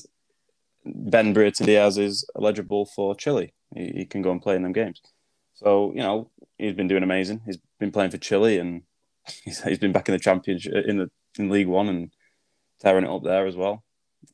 Ben 0.85 1.33
Brereton 1.33 1.67
Diaz 1.67 1.99
is 1.99 2.25
eligible 2.37 2.87
for 2.87 3.15
Chile. 3.15 3.53
He, 3.75 3.93
he 3.97 4.05
can 4.05 4.23
go 4.23 4.31
and 4.31 4.43
play 4.43 4.57
in 4.57 4.63
them 4.63 4.73
games. 4.73 5.01
So 5.55 5.93
you 5.95 6.03
know 6.03 6.31
he's 6.59 6.75
been 6.75 6.89
doing 6.89 7.03
amazing. 7.03 7.43
He's 7.45 7.59
been 7.79 7.93
playing 7.93 8.11
for 8.11 8.19
Chile 8.19 8.59
and 8.59 8.83
he's, 9.45 9.63
he's 9.63 9.79
been 9.79 9.93
back 9.93 10.09
in 10.09 10.13
the 10.13 10.19
championship 10.19 10.87
in 10.87 10.99
the 10.99 11.11
in 11.39 11.51
League 11.51 11.69
One 11.69 11.89
and 11.89 12.11
tearing 12.81 13.05
it 13.05 13.11
up 13.11 13.25
there 13.25 13.47
as 13.47 13.57
well. 13.57 13.85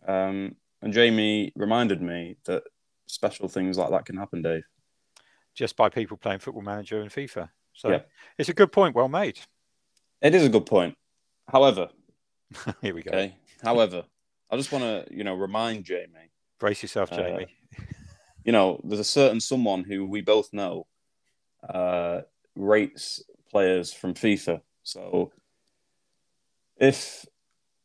Um, 0.07 0.57
and 0.83 0.93
Jamie 0.93 1.53
reminded 1.57 2.03
me 2.03 2.37
that 2.45 2.63
special 3.07 3.49
things 3.49 3.79
like 3.79 3.91
that 3.91 4.05
can 4.05 4.17
happen, 4.17 4.43
Dave. 4.43 4.65
just 5.55 5.77
by 5.77 5.89
people 5.89 6.17
playing 6.17 6.41
Football 6.41 6.63
Manager 6.63 7.01
and 7.01 7.11
FIFA. 7.11 7.49
So 7.75 7.91
Yeah. 7.91 8.01
it's 8.39 8.49
a 8.49 8.55
good 8.55 8.73
point. 8.73 8.95
Well 8.95 9.09
made. 9.09 9.39
It 10.23 10.35
is 10.35 10.45
a 10.45 10.49
good 10.49 10.67
point. 10.67 10.97
However, 11.49 11.91
Here 12.81 12.95
we 12.95 13.03
go. 13.03 13.11
okay. 13.11 13.37
However, 13.63 14.05
I 14.51 14.57
just 14.57 14.73
want 14.73 14.85
to 14.85 15.07
you 15.15 15.25
know 15.25 15.35
remind 15.35 15.85
Jamie. 15.85 16.31
Brace 16.59 16.83
yourself, 16.83 17.13
Uh, 17.13 17.17
Jamie. 17.17 17.47
you 18.45 18.53
know, 18.53 18.81
there's 18.85 19.01
a 19.01 19.05
certain 19.05 19.41
someone 19.41 19.85
who 19.85 20.07
we 20.07 20.21
both 20.21 20.53
know 20.53 20.87
uh, 21.69 22.23
rates 22.55 23.23
players 23.51 23.93
from 23.93 24.15
FIFA. 24.15 24.61
So 24.83 25.33
if 26.77 27.27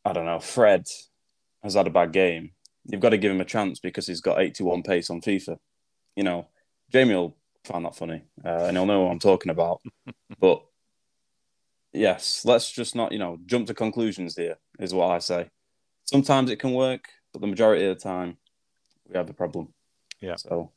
I 0.04 0.12
don't 0.12 0.24
know, 0.26 0.40
Fred 0.40 0.86
has 1.62 1.74
had 1.74 1.86
a 1.86 1.90
bad 1.90 2.12
game, 2.12 2.52
you've 2.84 3.00
got 3.00 3.10
to 3.10 3.18
give 3.18 3.32
him 3.32 3.40
a 3.40 3.44
chance 3.44 3.78
because 3.80 4.06
he's 4.06 4.20
got 4.20 4.40
81 4.40 4.82
pace 4.82 5.10
on 5.10 5.20
FIFA. 5.20 5.58
You 6.16 6.24
know, 6.24 6.48
Jamie 6.90 7.14
will 7.14 7.36
find 7.70 7.84
that 7.84 7.96
funny 7.96 8.22
uh, 8.44 8.64
and 8.64 8.76
he'll 8.76 8.86
know 8.86 9.02
what 9.02 9.12
I'm 9.12 9.18
talking 9.18 9.50
about. 9.50 9.80
but 10.40 10.62
yes, 11.92 12.44
let's 12.44 12.70
just 12.70 12.94
not, 12.94 13.12
you 13.12 13.18
know, 13.18 13.38
jump 13.46 13.66
to 13.68 13.74
conclusions 13.74 14.36
here, 14.36 14.58
is 14.78 14.94
what 14.94 15.10
I 15.10 15.18
say. 15.18 15.50
Sometimes 16.04 16.50
it 16.50 16.56
can 16.56 16.72
work, 16.72 17.08
but 17.32 17.40
the 17.40 17.46
majority 17.46 17.86
of 17.86 17.96
the 17.96 18.02
time, 18.02 18.36
we 19.08 19.16
have 19.16 19.30
a 19.30 19.34
problem. 19.34 19.72
Yeah. 20.20 20.36
So, 20.36 20.72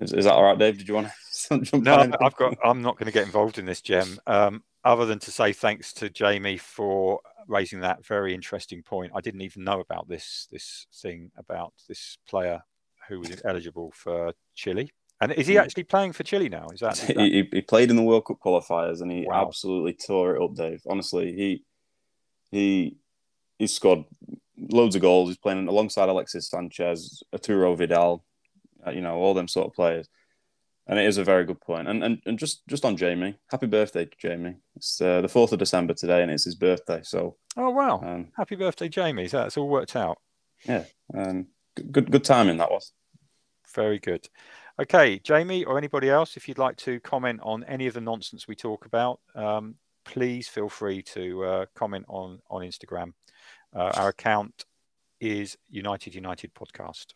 is, 0.00 0.12
is 0.12 0.24
that 0.24 0.34
all 0.34 0.44
right, 0.44 0.58
Dave? 0.58 0.78
Did 0.78 0.88
you 0.88 0.94
want 0.94 1.08
to 1.48 1.60
jump 1.62 1.84
No, 1.84 2.00
in? 2.00 2.14
I've 2.20 2.36
got. 2.36 2.56
I'm 2.64 2.82
not 2.82 2.96
going 2.96 3.06
to 3.06 3.12
get 3.12 3.26
involved 3.26 3.58
in 3.58 3.66
this, 3.66 3.80
Jem. 3.80 4.18
Um, 4.26 4.62
other 4.84 5.06
than 5.06 5.18
to 5.20 5.30
say 5.30 5.52
thanks 5.52 5.92
to 5.94 6.10
Jamie 6.10 6.58
for 6.58 7.20
raising 7.48 7.80
that 7.80 8.04
very 8.04 8.34
interesting 8.34 8.82
point. 8.82 9.12
I 9.14 9.20
didn't 9.20 9.42
even 9.42 9.64
know 9.64 9.80
about 9.80 10.08
this 10.08 10.46
this 10.50 10.86
thing 10.94 11.30
about 11.36 11.72
this 11.88 12.18
player 12.28 12.62
who 13.08 13.20
was 13.20 13.42
eligible 13.44 13.92
for 13.94 14.32
Chile. 14.54 14.90
And 15.24 15.32
is 15.32 15.46
he 15.46 15.54
Hmm. 15.54 15.60
actually 15.60 15.84
playing 15.84 16.12
for 16.12 16.22
Chile 16.22 16.50
now? 16.50 16.68
Is 16.68 16.80
that, 16.80 16.92
is 17.00 17.06
that- 17.06 17.16
he, 17.16 17.48
he, 17.50 17.62
played 17.62 17.88
in 17.88 17.96
the 17.96 18.02
World 18.02 18.26
Cup 18.26 18.40
qualifiers 18.44 19.00
and 19.00 19.10
he 19.10 19.24
Wow. 19.26 19.46
absolutely 19.46 19.94
tore 19.94 20.36
it 20.36 20.42
up, 20.42 20.54
Dave. 20.54 20.82
Honestly, 20.86 21.32
he 21.32 21.64
he 22.50 22.98
he 23.58 23.66
scored 23.66 24.04
loads 24.58 24.94
of 24.96 25.02
goals. 25.02 25.30
He's 25.30 25.38
playing 25.38 25.66
alongside 25.66 26.10
Alexis 26.10 26.50
Sanchez, 26.50 27.22
Arturo 27.32 27.74
Vidal, 27.74 28.22
uh, 28.86 28.90
you 28.90 29.00
know, 29.00 29.14
all 29.14 29.32
them 29.32 29.48
sort 29.48 29.68
of 29.68 29.72
players. 29.72 30.08
And 30.86 30.98
it 30.98 31.06
is 31.06 31.16
a 31.16 31.24
very 31.24 31.46
good 31.46 31.60
point. 31.62 31.88
And 31.88 32.04
and, 32.04 32.20
and 32.26 32.38
just 32.38 32.66
just 32.66 32.84
on 32.84 32.94
Jamie, 32.94 33.38
happy 33.50 33.66
birthday 33.66 34.04
to 34.04 34.16
Jamie. 34.18 34.56
It's 34.76 35.00
uh, 35.00 35.22
the 35.22 35.28
fourth 35.28 35.52
of 35.54 35.58
December 35.58 35.94
today, 35.94 36.20
and 36.22 36.30
it's 36.30 36.44
his 36.44 36.54
birthday. 36.54 37.00
So 37.02 37.36
oh 37.56 37.70
wow! 37.70 38.02
um, 38.04 38.28
Happy 38.36 38.56
birthday, 38.56 38.90
Jamie! 38.90 39.28
So 39.28 39.38
that's 39.38 39.56
all 39.56 39.70
worked 39.70 39.96
out. 39.96 40.18
Yeah, 40.68 40.84
um, 41.14 41.46
good 41.90 42.10
good 42.10 42.24
timing 42.24 42.58
that 42.58 42.70
was. 42.70 42.92
Very 43.74 43.98
good. 43.98 44.28
Okay, 44.80 45.20
Jamie 45.20 45.64
or 45.64 45.78
anybody 45.78 46.10
else, 46.10 46.36
if 46.36 46.48
you'd 46.48 46.58
like 46.58 46.76
to 46.78 46.98
comment 47.00 47.38
on 47.44 47.62
any 47.64 47.86
of 47.86 47.94
the 47.94 48.00
nonsense 48.00 48.48
we 48.48 48.56
talk 48.56 48.86
about, 48.86 49.20
um, 49.36 49.76
please 50.04 50.48
feel 50.48 50.68
free 50.68 51.00
to 51.00 51.44
uh, 51.44 51.66
comment 51.76 52.04
on 52.08 52.40
on 52.50 52.62
Instagram. 52.62 53.12
Uh, 53.74 53.92
our 53.94 54.08
account 54.08 54.64
is 55.20 55.56
United 55.68 56.16
United 56.16 56.52
Podcast, 56.54 57.14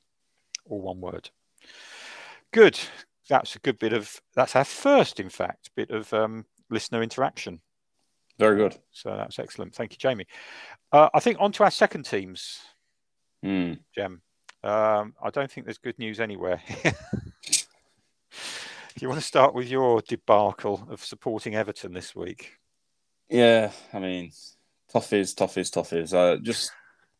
all 0.66 0.81
one 0.81 1.01
word. 1.01 1.31
Good. 2.53 2.79
That's 3.29 3.57
a 3.57 3.59
good 3.59 3.81
bit 3.81 3.92
of. 3.92 4.21
That's 4.37 4.55
our 4.55 4.64
first, 4.64 5.18
in 5.18 5.29
fact, 5.29 5.71
bit 5.75 5.90
of 5.90 6.12
um, 6.12 6.47
listener 6.71 7.03
interaction. 7.03 7.61
Very 8.38 8.57
good. 8.57 8.79
So 8.92 9.16
that's 9.16 9.40
excellent. 9.40 9.75
Thank 9.75 9.92
you, 9.92 9.99
Jamie. 9.99 10.29
Uh, 10.92 11.09
I 11.12 11.18
think 11.18 11.38
on 11.40 11.51
to 11.53 11.64
our 11.64 11.73
second 11.73 12.05
teams. 12.05 12.61
Hmm. 13.42 13.75
Jem. 13.97 14.23
Um, 14.62 15.14
I 15.23 15.31
don't 15.33 15.51
think 15.51 15.66
there's 15.66 15.79
good 15.79 15.99
news 15.99 16.21
anywhere. 16.21 16.62
Do 18.99 19.05
you 19.05 19.09
want 19.09 19.21
to 19.21 19.27
start 19.27 19.55
with 19.55 19.69
your 19.69 20.01
debacle 20.03 20.87
of 20.91 21.05
supporting 21.05 21.55
Everton 21.55 21.93
this 21.93 22.17
week? 22.17 22.55
Yeah, 23.29 23.71
I 23.93 24.01
mean, 24.01 24.33
toughies, 24.93 25.35
toughies, 25.37 25.71
toughies. 25.71 26.13
Uh, 26.13 26.41
just 26.43 26.73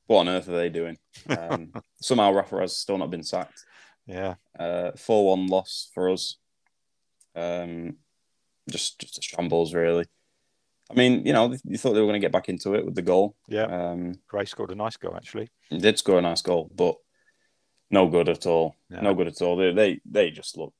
what 0.07 0.21
on 0.21 0.29
earth 0.29 0.49
are 0.49 0.57
they 0.57 0.71
doing? 0.71 0.97
Um, 1.29 1.73
somehow 2.03 2.33
Rafa 2.33 2.61
has 2.61 2.77
still 2.77 2.99
not 2.99 3.11
been 3.11 3.23
sacked. 3.23 3.64
Yeah, 4.07 4.35
Uh, 4.59 4.93
Four-one 4.97 5.47
loss 5.47 5.88
for 5.95 6.11
us. 6.11 6.38
Um, 7.37 7.99
just 8.69 8.99
just 8.99 9.19
a 9.19 9.23
shambles, 9.23 9.73
really. 9.73 10.07
I 10.91 10.95
mean, 10.95 11.25
you 11.27 11.33
know, 11.33 11.55
you 11.64 11.79
thought 11.79 11.93
they 11.93 12.01
were 12.01 12.07
going 12.07 12.21
to 12.21 12.25
get 12.25 12.33
back 12.33 12.49
into 12.49 12.75
it 12.75 12.85
with 12.85 12.95
the 12.97 13.03
goal. 13.03 13.37
yeah. 13.47 13.64
Um, 13.67 14.14
Gray 14.27 14.47
scored 14.47 14.73
a 14.73 14.75
nice 14.75 14.97
goal 14.97 15.14
actually. 15.14 15.51
he 15.69 15.79
did 15.79 15.99
score 15.99 16.19
a 16.19 16.23
nice 16.23 16.43
goal, 16.43 16.71
but 16.75 16.97
no 17.91 18.09
good 18.09 18.29
at 18.31 18.47
all. 18.47 18.75
No. 18.91 19.01
No, 19.03 19.14
good 19.14 19.29
at 19.29 19.43
all. 19.43 19.57
They 19.57 19.73
they 19.73 20.01
they 20.07 20.31
just 20.31 20.57
look 20.57 20.73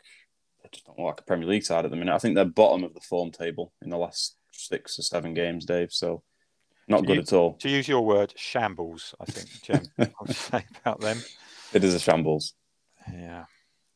they 0.62 0.68
just 0.73 0.87
don't 0.87 0.99
look 0.99 1.07
like 1.07 1.21
a 1.21 1.25
Premier 1.25 1.49
League 1.49 1.64
side 1.64 1.85
at 1.85 1.90
the 1.90 1.97
minute. 1.97 2.14
I 2.14 2.18
think 2.18 2.35
they're 2.35 2.44
bottom 2.44 2.85
of 2.85 2.94
the 2.94 3.01
form 3.01 3.31
table 3.31 3.73
in 3.83 3.90
the 3.90 3.99
last 3.99 4.37
six 4.53 4.99
or 4.99 5.03
seven 5.03 5.35
games, 5.35 5.64
Dave. 5.64 5.92
So 5.92 6.23
not 6.88 7.03
Do 7.03 7.07
good 7.09 7.14
you- 7.16 7.23
at 7.23 7.33
all. 7.33 7.55
To 7.55 7.68
use 7.68 7.87
your 7.88 8.05
word, 8.05 8.33
shambles. 8.37 9.14
I 9.21 9.25
think. 9.27 9.88
I 9.99 10.11
would 10.21 10.35
say 10.37 10.64
about 10.81 11.01
them. 11.01 11.23
It 11.73 11.85
is 11.85 11.94
a 11.94 12.01
shambles. 12.01 12.55
Yeah, 13.12 13.44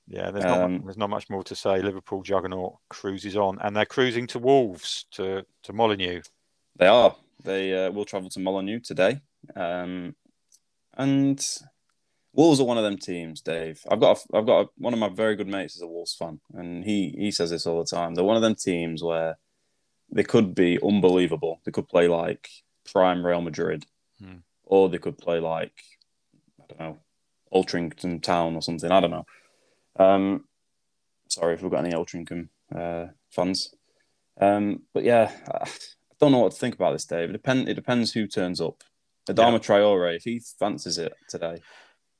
yeah. 0.06 0.30
There's 0.30 0.44
not 0.44 0.60
Um, 0.60 0.72
much, 0.74 0.82
there's 0.84 0.96
not 0.98 1.10
much 1.10 1.30
more 1.30 1.42
to 1.44 1.54
say. 1.54 1.80
Liverpool 1.82 2.22
juggernaut 2.22 2.76
cruises 2.88 3.36
on, 3.36 3.58
and 3.60 3.74
they're 3.76 3.84
cruising 3.86 4.26
to 4.28 4.38
Wolves 4.38 5.06
to 5.12 5.44
to 5.64 5.72
Molineux. 5.72 6.22
They 6.76 6.86
are. 6.86 7.16
They 7.44 7.86
uh, 7.86 7.90
will 7.90 8.04
travel 8.04 8.30
to 8.30 8.40
Molineux 8.40 8.80
today, 8.80 9.20
um, 9.56 10.14
and 10.96 11.44
Wolves 12.34 12.60
are 12.60 12.64
one 12.66 12.78
of 12.78 12.84
them 12.84 12.96
teams. 12.96 13.40
Dave, 13.42 13.82
I've 13.90 14.00
got 14.00 14.18
a, 14.32 14.36
I've 14.38 14.46
got 14.46 14.60
a, 14.60 14.68
one 14.78 14.92
of 14.94 14.98
my 14.98 15.08
very 15.10 15.36
good 15.36 15.48
mates 15.48 15.76
is 15.76 15.82
a 15.82 15.86
Wolves 15.86 16.14
fan, 16.14 16.40
and 16.54 16.84
he 16.84 17.14
he 17.18 17.30
says 17.30 17.50
this 17.50 17.66
all 17.66 17.78
the 17.82 17.90
time. 17.96 18.14
They're 18.14 18.24
one 18.24 18.36
of 18.36 18.42
them 18.42 18.54
teams 18.54 19.02
where 19.02 19.36
they 20.10 20.22
could 20.24 20.54
be 20.54 20.78
unbelievable. 20.82 21.60
They 21.64 21.72
could 21.72 21.88
play 21.88 22.08
like 22.08 22.48
prime 22.90 23.24
Real 23.24 23.42
Madrid, 23.42 23.86
Hmm. 24.20 24.38
or 24.64 24.88
they 24.88 24.98
could 24.98 25.18
play 25.18 25.40
like 25.40 25.82
I 26.60 26.64
don't 26.68 26.80
know 26.80 26.98
Altrincham 27.52 28.22
Town 28.22 28.54
or 28.56 28.62
something. 28.62 28.90
I 28.90 29.00
don't 29.00 29.10
know. 29.10 29.26
Um, 29.96 30.44
sorry 31.28 31.54
if 31.54 31.62
we've 31.62 31.70
got 31.70 31.84
any 31.84 31.94
Altrincham 31.94 32.48
uh, 32.74 33.08
fans. 33.30 33.74
Um, 34.40 34.82
but 34.94 35.04
yeah, 35.04 35.30
I 35.52 35.68
don't 36.18 36.32
know 36.32 36.38
what 36.38 36.52
to 36.52 36.58
think 36.58 36.74
about 36.74 36.92
this, 36.92 37.04
Dave. 37.04 37.28
It, 37.28 37.32
depend, 37.32 37.68
it 37.68 37.74
depends 37.74 38.12
who 38.12 38.26
turns 38.26 38.58
up. 38.60 38.82
Adama 39.28 39.58
Traore, 39.60 40.16
if 40.16 40.24
he 40.24 40.40
fancies 40.58 40.96
it 40.96 41.12
today, 41.28 41.58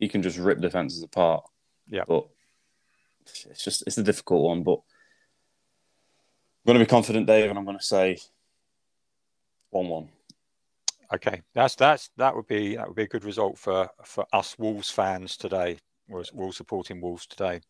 he 0.02 0.08
can 0.08 0.20
just 0.20 0.36
rip 0.36 0.60
defenses 0.60 1.00
apart. 1.04 1.44
Yeah. 1.86 2.02
But 2.08 2.26
it's 3.24 3.62
just 3.62 3.84
it's 3.86 3.98
a 3.98 4.02
difficult 4.02 4.42
one. 4.42 4.64
But 4.64 4.80
I'm 6.58 6.66
going 6.66 6.78
to 6.80 6.84
be 6.84 6.88
confident, 6.88 7.28
Dave, 7.28 7.48
and 7.48 7.56
I'm 7.56 7.64
going 7.64 7.78
to 7.78 7.84
say 7.84 8.18
one-one. 9.70 10.08
Okay, 11.14 11.42
that's 11.54 11.76
that's 11.76 12.10
that 12.16 12.34
would 12.34 12.48
be 12.48 12.74
that 12.74 12.88
would 12.88 12.96
be 12.96 13.04
a 13.04 13.08
good 13.08 13.22
result 13.22 13.56
for 13.58 13.88
for 14.04 14.26
us 14.32 14.58
Wolves 14.58 14.90
fans 14.90 15.36
today. 15.36 15.78
We're, 16.08 16.24
we're 16.32 16.50
supporting 16.50 17.00
Wolves 17.00 17.28
today. 17.28 17.60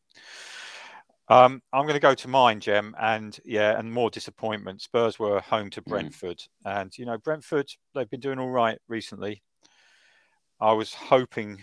Um, 1.28 1.60
I'm 1.70 1.82
going 1.82 1.94
to 1.94 2.00
go 2.00 2.14
to 2.14 2.28
mine, 2.28 2.60
Jem, 2.60 2.94
and 2.98 3.38
yeah, 3.44 3.78
and 3.78 3.92
more 3.92 4.08
disappointment. 4.08 4.80
Spurs 4.80 5.18
were 5.18 5.40
home 5.40 5.68
to 5.70 5.82
Brentford, 5.82 6.38
mm. 6.38 6.80
and 6.80 6.96
you 6.96 7.04
know 7.04 7.18
Brentford 7.18 7.68
they've 7.94 8.08
been 8.08 8.20
doing 8.20 8.38
all 8.38 8.48
right 8.48 8.78
recently. 8.88 9.42
I 10.58 10.72
was 10.72 10.94
hoping 10.94 11.62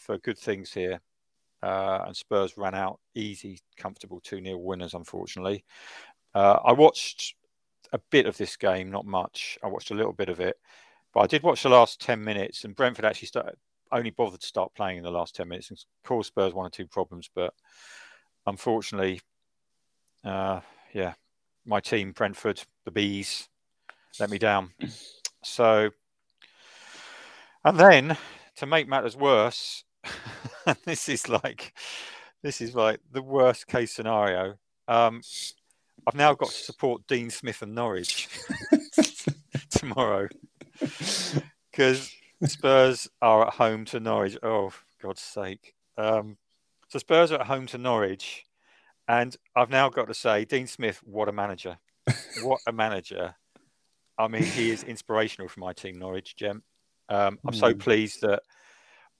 for 0.00 0.18
good 0.18 0.38
things 0.38 0.72
here, 0.72 1.00
uh, 1.62 2.04
and 2.06 2.16
Spurs 2.16 2.56
ran 2.56 2.74
out 2.74 3.00
easy, 3.14 3.60
comfortable 3.76 4.20
two 4.20 4.42
0 4.42 4.58
winners. 4.58 4.94
Unfortunately, 4.94 5.64
uh, 6.34 6.58
I 6.64 6.72
watched 6.72 7.34
a 7.92 7.98
bit 8.10 8.26
of 8.26 8.36
this 8.36 8.56
game, 8.56 8.90
not 8.90 9.06
much. 9.06 9.58
I 9.62 9.66
watched 9.66 9.90
a 9.90 9.94
little 9.94 10.12
bit 10.12 10.28
of 10.28 10.40
it, 10.40 10.56
but 11.12 11.20
I 11.20 11.26
did 11.26 11.42
watch 11.42 11.62
the 11.62 11.68
last 11.68 12.00
ten 12.00 12.22
minutes, 12.22 12.64
and 12.64 12.74
Brentford 12.74 13.04
actually 13.04 13.28
started, 13.28 13.56
only 13.92 14.10
bothered 14.10 14.40
to 14.40 14.46
start 14.46 14.74
playing 14.74 14.98
in 14.98 15.04
the 15.04 15.10
last 15.10 15.34
ten 15.34 15.48
minutes 15.48 15.70
and 15.70 15.84
caused 16.04 16.28
Spurs 16.28 16.54
one 16.54 16.66
or 16.66 16.70
two 16.70 16.86
problems, 16.86 17.28
but 17.34 17.52
unfortunately, 18.46 19.20
uh, 20.24 20.60
yeah, 20.92 21.14
my 21.66 21.80
team, 21.80 22.12
Brentford, 22.12 22.62
the 22.84 22.90
Bees, 22.90 23.48
let 24.18 24.30
me 24.30 24.38
down. 24.38 24.72
So, 25.42 25.90
and 27.64 27.78
then 27.78 28.16
to 28.56 28.66
make 28.66 28.88
matters 28.88 29.16
worse, 29.16 29.84
this 30.84 31.08
is 31.08 31.28
like, 31.28 31.74
this 32.42 32.60
is 32.60 32.74
like 32.74 33.00
the 33.10 33.22
worst 33.22 33.66
case 33.66 33.92
scenario. 33.92 34.54
Um, 34.88 35.22
I've 36.06 36.14
now 36.14 36.34
got 36.34 36.50
to 36.50 36.54
support 36.54 37.06
Dean 37.06 37.30
Smith 37.30 37.62
and 37.62 37.74
Norwich 37.74 38.28
tomorrow 39.70 40.28
because 41.70 42.12
Spurs 42.44 43.08
are 43.20 43.46
at 43.46 43.54
home 43.54 43.84
to 43.86 44.00
Norwich. 44.00 44.36
Oh, 44.42 44.72
God's 45.02 45.20
sake. 45.20 45.74
Um, 45.96 46.36
so 46.88 46.98
Spurs 46.98 47.32
are 47.32 47.40
at 47.40 47.46
home 47.46 47.66
to 47.66 47.78
Norwich, 47.78 48.44
and 49.06 49.36
I've 49.54 49.70
now 49.70 49.88
got 49.88 50.08
to 50.08 50.14
say, 50.14 50.44
Dean 50.44 50.66
Smith, 50.66 51.00
what 51.04 51.28
a 51.28 51.32
manager! 51.32 51.78
what 52.42 52.60
a 52.66 52.72
manager! 52.72 53.34
I 54.18 54.28
mean, 54.28 54.42
he 54.42 54.70
is 54.70 54.82
inspirational 54.82 55.48
for 55.48 55.60
my 55.60 55.72
team, 55.72 55.98
Norwich. 55.98 56.36
Jem. 56.36 56.62
um, 57.08 57.38
I'm 57.46 57.54
so 57.54 57.72
hmm. 57.72 57.78
pleased 57.78 58.22
that 58.22 58.42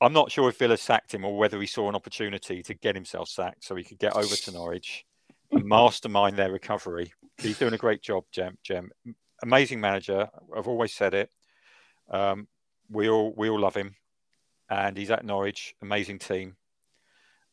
I'm 0.00 0.12
not 0.12 0.30
sure 0.30 0.48
if 0.48 0.58
Villa 0.58 0.76
sacked 0.76 1.14
him 1.14 1.24
or 1.24 1.36
whether 1.36 1.60
he 1.60 1.66
saw 1.66 1.88
an 1.88 1.94
opportunity 1.94 2.62
to 2.62 2.74
get 2.74 2.94
himself 2.94 3.28
sacked 3.28 3.64
so 3.64 3.74
he 3.74 3.84
could 3.84 3.98
get 3.98 4.16
over 4.16 4.34
to 4.34 4.52
Norwich 4.52 5.04
and 5.50 5.64
mastermind 5.66 6.36
their 6.36 6.50
recovery. 6.50 7.12
He's 7.36 7.58
doing 7.58 7.74
a 7.74 7.78
great 7.78 8.02
job, 8.02 8.24
Jem. 8.32 8.56
Jem, 8.62 8.90
amazing 9.42 9.80
manager. 9.80 10.28
I've 10.56 10.68
always 10.68 10.94
said 10.94 11.14
it. 11.14 11.30
Um, 12.10 12.48
we 12.90 13.08
all 13.08 13.32
we 13.36 13.48
all 13.48 13.60
love 13.60 13.76
him, 13.76 13.94
and 14.68 14.96
he's 14.96 15.10
at 15.10 15.24
Norwich. 15.24 15.74
Amazing 15.82 16.18
team 16.18 16.56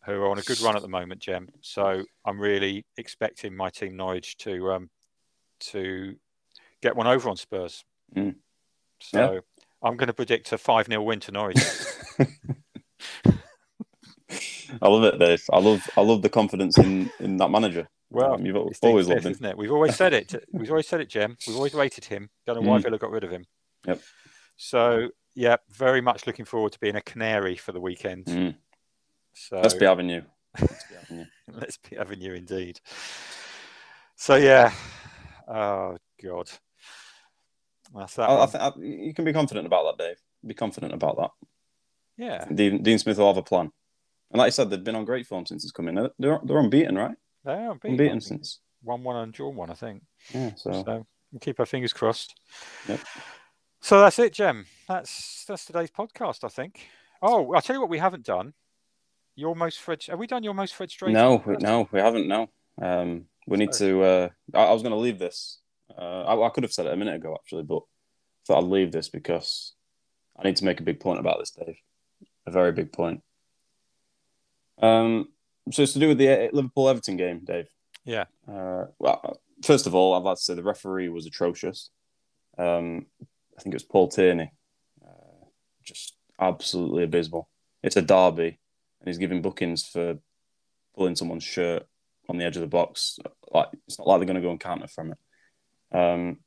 who 0.05 0.13
are 0.13 0.29
on 0.29 0.39
a 0.39 0.43
good 0.43 0.61
run 0.61 0.75
at 0.75 0.81
the 0.81 0.87
moment, 0.87 1.21
Jem. 1.21 1.49
So 1.61 2.03
I'm 2.25 2.39
really 2.39 2.85
expecting 2.95 3.55
my 3.55 3.69
team 3.69 3.97
Norwich 3.97 4.37
to 4.37 4.71
um, 4.71 4.89
to 5.59 6.15
get 6.81 6.95
one 6.95 7.07
over 7.07 7.29
on 7.29 7.35
Spurs. 7.35 7.83
Mm. 8.15 8.35
So 9.01 9.33
yeah. 9.33 9.39
I'm 9.83 9.97
going 9.97 10.07
to 10.07 10.13
predict 10.13 10.51
a 10.53 10.57
5 10.57 10.87
0 10.87 11.01
win 11.01 11.19
to 11.21 11.31
Norwich. 11.31 11.57
I 14.81 14.87
love 14.87 15.03
it, 15.03 15.19
Dave. 15.19 15.43
I 15.51 15.59
love 15.59 15.89
I 15.95 16.01
love 16.01 16.21
the 16.21 16.29
confidence 16.29 16.77
in, 16.77 17.09
in 17.19 17.37
that 17.37 17.49
manager. 17.49 17.87
Well, 18.09 18.35
um, 18.35 18.45
you've 18.45 18.55
always 18.55 19.07
loved 19.07 19.25
him, 19.25 19.31
isn't 19.31 19.45
it? 19.45 19.57
We've 19.57 19.71
always 19.71 19.95
said 19.95 20.13
it. 20.13 20.33
We've 20.51 20.69
always 20.69 20.87
said 20.87 21.01
it, 21.01 21.09
Jem. 21.09 21.37
We've 21.45 21.57
always 21.57 21.73
rated 21.73 22.05
him. 22.05 22.29
Don't 22.45 22.61
know 22.61 22.69
why 22.69 22.79
mm. 22.79 22.83
Villa 22.83 22.97
got 22.97 23.11
rid 23.11 23.23
of 23.23 23.31
him. 23.31 23.45
Yep. 23.85 24.01
So 24.55 25.09
yeah, 25.35 25.57
very 25.69 26.01
much 26.01 26.25
looking 26.25 26.45
forward 26.45 26.71
to 26.73 26.79
being 26.79 26.95
a 26.95 27.01
canary 27.01 27.55
for 27.55 27.71
the 27.71 27.81
weekend. 27.81 28.25
Mm. 28.25 28.55
So 29.33 29.59
let's 29.59 29.73
be 29.73 29.85
having 29.85 30.09
you. 30.09 30.23
Let's 30.59 30.83
be 30.85 30.95
having 30.95 31.17
you. 31.19 31.25
let's 31.53 31.77
be 31.77 31.95
having 31.95 32.21
you 32.21 32.33
indeed. 32.33 32.79
So 34.15 34.35
yeah. 34.35 34.71
Oh 35.47 35.97
God. 36.23 36.49
That's 37.95 38.15
that. 38.15 38.29
I, 38.29 38.43
I 38.43 38.45
think 38.47 38.63
I, 38.63 38.71
you 38.79 39.13
can 39.13 39.25
be 39.25 39.33
confident 39.33 39.65
about 39.65 39.97
that, 39.97 40.03
Dave. 40.03 40.17
Be 40.45 40.53
confident 40.53 40.93
about 40.93 41.17
that. 41.17 41.46
Yeah. 42.17 42.45
Dean, 42.53 42.83
Dean 42.83 42.99
Smith 42.99 43.17
will 43.17 43.27
have 43.27 43.37
a 43.37 43.43
plan. 43.43 43.71
And 44.31 44.39
like 44.39 44.47
I 44.47 44.49
said, 44.49 44.69
they've 44.69 44.83
been 44.83 44.95
on 44.95 45.05
great 45.05 45.27
form 45.27 45.45
since 45.45 45.63
he's 45.63 45.71
come 45.71 45.87
in. 45.87 45.95
They're, 45.95 46.39
they're 46.43 46.57
unbeaten, 46.57 46.95
right? 46.95 47.15
They 47.45 47.53
are 47.53 47.71
unbeaten, 47.71 47.91
unbeaten 47.91 48.21
since. 48.21 48.59
1 48.83 49.03
1 49.03 49.15
and 49.15 49.33
drawn 49.33 49.55
1, 49.55 49.69
I 49.69 49.73
think. 49.73 50.03
Yeah, 50.33 50.51
so. 50.55 50.71
so 50.71 51.07
we'll 51.31 51.39
keep 51.39 51.59
our 51.59 51.65
fingers 51.65 51.93
crossed. 51.93 52.35
Yep. 52.87 52.99
So 53.81 54.01
that's 54.01 54.19
it, 54.19 54.33
Jem. 54.33 54.65
That's 54.87 55.45
that's 55.47 55.65
today's 55.65 55.91
podcast, 55.91 56.43
I 56.43 56.49
think. 56.49 56.87
Oh, 57.21 57.53
I'll 57.53 57.61
tell 57.61 57.75
you 57.75 57.79
what 57.79 57.89
we 57.89 57.99
haven't 57.99 58.25
done. 58.25 58.53
Your 59.35 59.55
most 59.55 59.79
Fred. 59.79 60.03
Have 60.09 60.19
we 60.19 60.27
done 60.27 60.43
your 60.43 60.53
most 60.53 60.75
Fred 60.75 60.89
Straight? 60.89 61.13
No, 61.13 61.43
no, 61.59 61.87
we 61.91 61.99
haven't. 61.99 62.27
No, 62.27 62.49
um, 62.81 63.25
we 63.45 63.57
need 63.57 63.71
to. 63.73 64.01
Uh, 64.01 64.29
I, 64.53 64.63
I, 64.63 64.73
was 64.73 64.81
going 64.81 64.93
to 64.93 64.97
leave 64.97 65.19
this. 65.19 65.59
Uh, 65.95 66.23
I, 66.23 66.47
I, 66.47 66.49
could 66.49 66.63
have 66.63 66.73
said 66.73 66.87
it 66.87 66.93
a 66.93 66.97
minute 66.97 67.15
ago, 67.15 67.35
actually, 67.35 67.63
but 67.63 67.77
I 67.77 68.43
thought 68.47 68.63
I'd 68.63 68.69
leave 68.69 68.91
this 68.91 69.09
because 69.09 69.73
I 70.37 70.43
need 70.43 70.55
to 70.57 70.65
make 70.65 70.79
a 70.79 70.83
big 70.83 70.99
point 70.99 71.19
about 71.19 71.39
this, 71.39 71.51
Dave. 71.51 71.77
A 72.47 72.51
very 72.51 72.71
big 72.71 72.93
point. 72.93 73.21
Um, 74.81 75.27
so 75.69 75.83
it's 75.83 75.93
to 75.93 75.99
do 75.99 76.07
with 76.07 76.17
the 76.17 76.49
Liverpool 76.53 76.87
Everton 76.87 77.17
game, 77.17 77.41
Dave. 77.43 77.67
Yeah. 78.05 78.25
Uh, 78.49 78.85
well, 78.99 79.41
first 79.63 79.85
of 79.85 79.93
all, 79.93 80.13
I'd 80.13 80.23
like 80.23 80.37
to 80.37 80.41
say 80.41 80.53
the 80.53 80.63
referee 80.63 81.09
was 81.09 81.25
atrocious. 81.25 81.89
Um, 82.57 83.05
I 83.21 83.61
think 83.61 83.73
it 83.73 83.75
was 83.75 83.83
Paul 83.83 84.07
Tierney. 84.07 84.53
Uh, 85.05 85.45
just 85.83 86.15
absolutely 86.39 87.03
abysmal. 87.03 87.49
It's 87.83 87.97
a 87.97 88.01
derby, 88.01 88.59
and 88.99 89.07
he's 89.07 89.17
giving 89.17 89.41
bookings 89.41 89.85
for 89.85 90.17
pulling 90.95 91.17
someone's 91.17 91.43
shirt 91.43 91.85
on 92.29 92.37
the 92.37 92.45
edge 92.45 92.55
of 92.55 92.61
the 92.61 92.67
box. 92.67 93.19
Like 93.51 93.67
it's 93.87 93.99
not 93.99 94.07
like 94.07 94.19
they're 94.19 94.25
going 94.25 94.35
to 94.35 94.41
go 94.41 94.51
and 94.51 94.59
counter 94.59 94.87
from 94.87 95.11
it. 95.11 95.97
Um, 95.97 96.37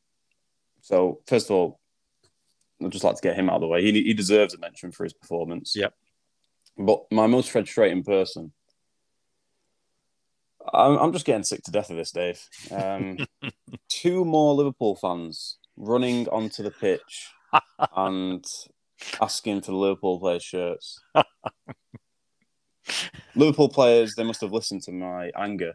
so 0.80 1.20
first 1.26 1.50
of 1.50 1.56
all, 1.56 1.80
I'd 2.82 2.92
just 2.92 3.04
like 3.04 3.16
to 3.16 3.22
get 3.22 3.36
him 3.36 3.48
out 3.48 3.56
of 3.56 3.60
the 3.62 3.66
way. 3.68 3.82
He 3.82 3.92
he 4.02 4.14
deserves 4.14 4.54
a 4.54 4.58
mention 4.58 4.92
for 4.92 5.04
his 5.04 5.12
performance. 5.12 5.74
Yep. 5.76 5.94
But 6.78 7.04
my 7.10 7.26
most 7.26 7.50
frustrating 7.50 8.02
person, 8.02 8.52
I'm, 10.72 10.96
I'm 10.98 11.12
just 11.12 11.26
getting 11.26 11.42
sick 11.42 11.62
to 11.64 11.70
death 11.70 11.90
of 11.90 11.96
this, 11.96 12.12
Dave. 12.12 12.40
Um, 12.70 13.18
two 13.88 14.24
more 14.24 14.54
Liverpool 14.54 14.96
fans 14.96 15.58
running 15.76 16.28
onto 16.28 16.62
the 16.62 16.70
pitch 16.70 17.28
and 17.96 18.44
asking 19.20 19.62
for 19.62 19.72
the 19.72 19.76
Liverpool 19.76 20.20
players' 20.20 20.44
shirts. 20.44 21.00
Liverpool 23.34 23.68
players, 23.68 24.14
they 24.14 24.24
must 24.24 24.40
have 24.40 24.52
listened 24.52 24.82
to 24.82 24.92
my 24.92 25.30
anger 25.36 25.74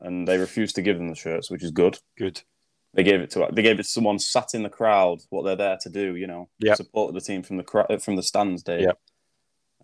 and 0.00 0.26
they 0.26 0.38
refused 0.38 0.74
to 0.76 0.82
give 0.82 0.96
them 0.96 1.08
the 1.08 1.14
shirts, 1.14 1.50
which 1.50 1.62
is 1.62 1.70
good. 1.70 1.98
Good. 2.16 2.42
They 2.94 3.04
gave 3.04 3.20
it 3.20 3.30
to 3.30 3.44
us. 3.44 3.52
they 3.54 3.62
gave 3.62 3.78
it 3.78 3.84
to 3.84 3.88
someone 3.88 4.18
sat 4.18 4.54
in 4.54 4.62
the 4.62 4.68
crowd. 4.68 5.20
What 5.30 5.44
they're 5.44 5.56
there 5.56 5.78
to 5.82 5.88
do, 5.88 6.16
you 6.16 6.26
know, 6.26 6.48
yep. 6.58 6.76
support 6.76 7.14
the 7.14 7.20
team 7.20 7.42
from 7.42 7.56
the 7.58 8.00
from 8.02 8.16
the 8.16 8.22
stands, 8.22 8.62
Dave. 8.62 8.88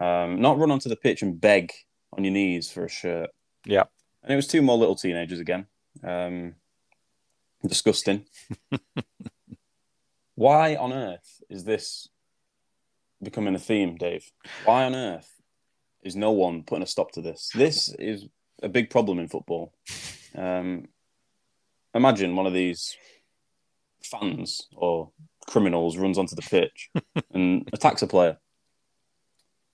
Um, 0.01 0.41
not 0.41 0.59
run 0.59 0.71
onto 0.71 0.89
the 0.89 0.97
pitch 0.97 1.23
and 1.23 1.41
beg 1.41 1.73
on 2.13 2.25
your 2.25 2.33
knees 2.33 2.71
for 2.71 2.85
a 2.85 2.89
shirt. 2.89 3.31
Yeah. 3.65 3.85
And 4.23 4.33
it 4.33 4.37
was 4.37 4.47
two 4.47 4.63
more 4.63 4.77
little 4.77 4.97
teenagers 4.97 5.41
again. 5.41 5.67
Um, 6.03 6.57
disgusting. 7.67 8.27
Why 10.35 10.77
on 10.77 10.93
earth 10.93 11.43
is 11.49 11.65
this 11.65 12.09
becoming 13.23 13.55
a 13.55 13.59
theme, 13.59 13.97
Dave? 13.97 14.31
Why 14.65 14.85
on 14.85 14.95
earth 14.95 15.31
is 16.03 16.15
no 16.15 16.33
one 16.33 16.63
putting 16.63 16.83
a 16.83 16.87
stop 16.87 17.13
to 17.13 17.23
this? 17.23 17.51
This 17.55 17.89
is 17.99 18.27
a 18.63 18.69
big 18.69 18.91
problem 18.91 19.19
in 19.19 19.29
football. 19.29 19.73
Um, 20.35 20.89
imagine 21.97 22.37
one 22.37 22.47
of 22.47 22.53
these 22.53 22.97
fans 24.03 24.69
or 24.75 25.11
criminals 25.47 25.97
runs 25.97 26.19
onto 26.19 26.35
the 26.35 26.43
pitch 26.43 26.91
and 27.33 27.69
attacks 27.73 28.03
a 28.03 28.07
player. 28.07 28.39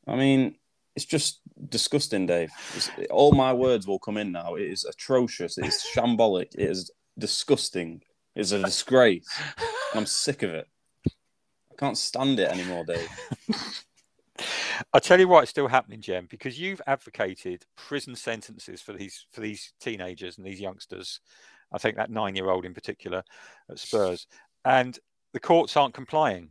I 0.06 0.16
mean, 0.16 0.56
it's 0.94 1.04
just 1.04 1.40
disgusting, 1.68 2.26
Dave. 2.26 2.50
It's, 2.74 2.90
all 3.10 3.32
my 3.32 3.52
words 3.52 3.86
will 3.86 3.98
come 3.98 4.16
in 4.16 4.32
now. 4.32 4.56
It 4.56 4.70
is 4.70 4.84
atrocious. 4.84 5.58
It 5.58 5.66
is 5.66 5.84
shambolic. 5.94 6.54
It 6.54 6.70
is 6.70 6.90
disgusting. 7.18 8.02
It's 8.34 8.52
a 8.52 8.62
disgrace. 8.62 9.28
I'm 9.94 10.06
sick 10.06 10.42
of 10.42 10.50
it. 10.50 10.66
I 11.06 11.74
can't 11.78 11.98
stand 11.98 12.40
it 12.40 12.50
anymore, 12.50 12.84
Dave. 12.84 13.08
I'll 14.92 15.00
tell 15.00 15.20
you 15.20 15.28
why 15.28 15.42
it's 15.42 15.50
still 15.50 15.68
happening, 15.68 16.00
Jem, 16.00 16.26
because 16.30 16.58
you've 16.58 16.80
advocated 16.86 17.66
prison 17.76 18.16
sentences 18.16 18.80
for 18.80 18.92
these 18.92 19.26
for 19.30 19.40
these 19.40 19.72
teenagers 19.80 20.38
and 20.38 20.46
these 20.46 20.60
youngsters. 20.60 21.20
I 21.72 21.78
think 21.78 21.96
that 21.96 22.10
nine 22.10 22.36
year 22.36 22.50
old 22.50 22.64
in 22.64 22.74
particular 22.74 23.22
at 23.70 23.78
Spurs. 23.78 24.26
And 24.64 24.98
the 25.32 25.40
courts 25.40 25.76
aren't 25.76 25.94
complying 25.94 26.50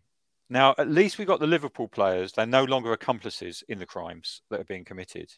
Now, 0.49 0.75
at 0.77 0.89
least 0.89 1.17
we 1.17 1.23
got 1.23 1.39
the 1.39 1.47
Liverpool 1.47 1.87
players. 1.87 2.33
They're 2.33 2.45
no 2.45 2.65
longer 2.65 2.91
accomplices 2.91 3.63
in 3.69 3.79
the 3.79 3.85
crimes 3.85 4.41
that 4.49 4.59
are 4.59 4.65
being 4.65 4.83
committed. 4.83 5.31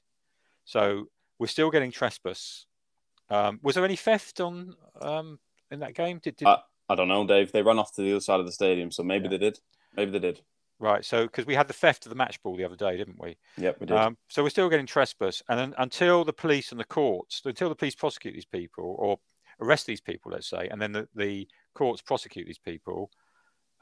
So 0.66 1.10
we're 1.38 1.48
still 1.48 1.70
getting 1.70 1.92
trespass. 1.92 2.66
Um, 3.30 3.60
was 3.62 3.76
there 3.76 3.86
any 3.86 3.96
theft 3.96 4.40
on 4.40 4.74
um, 5.02 5.38
in 5.70 5.82
that 5.82 5.94
game? 5.94 6.20
Did, 6.24 6.38
did... 6.38 6.48
I, 6.48 6.58
I 6.90 6.96
don't 6.96 7.08
know, 7.08 7.28
Dave. 7.28 7.52
They 7.52 7.62
ran 7.62 7.78
off 7.78 7.94
to 7.96 8.02
the 8.02 8.12
other 8.12 8.22
side 8.22 8.40
of 8.40 8.48
the 8.48 8.52
stadium, 8.52 8.90
so 8.92 9.04
maybe 9.04 9.26
yeah. 9.26 9.30
they 9.32 9.38
did. 9.38 9.60
Maybe 9.96 10.12
they 10.12 10.20
did. 10.20 10.42
Right. 10.80 11.06
So 11.06 11.24
because 11.26 11.46
we 11.46 11.56
had 11.56 11.68
the 11.68 11.74
theft 11.74 12.06
of 12.06 12.10
the 12.10 12.16
match 12.16 12.42
ball 12.42 12.58
the 12.58 12.66
other 12.66 12.76
day, 12.76 12.98
didn't 12.98 13.22
we? 13.22 13.38
Yep, 13.58 13.78
we 13.80 13.86
did. 13.86 13.98
Um, 13.98 14.18
so 14.30 14.42
we're 14.42 14.50
still 14.50 14.70
getting 14.70 14.88
trespass, 14.88 15.44
and 15.48 15.60
then, 15.60 15.74
until 15.78 16.26
the 16.26 16.34
police 16.34 16.72
and 16.72 16.80
the 16.80 16.86
courts, 16.86 17.42
until 17.46 17.70
the 17.70 17.76
police 17.76 17.96
prosecute 17.96 18.34
these 18.34 18.46
people 18.46 18.96
or 18.98 19.20
arrest 19.62 19.86
these 19.86 20.02
people, 20.02 20.32
let's 20.32 20.50
say, 20.50 20.68
and 20.70 20.82
then 20.82 20.92
the, 20.92 21.08
the 21.16 21.48
courts 21.74 22.02
prosecute 22.02 22.48
these 22.48 22.58
people, 22.60 23.10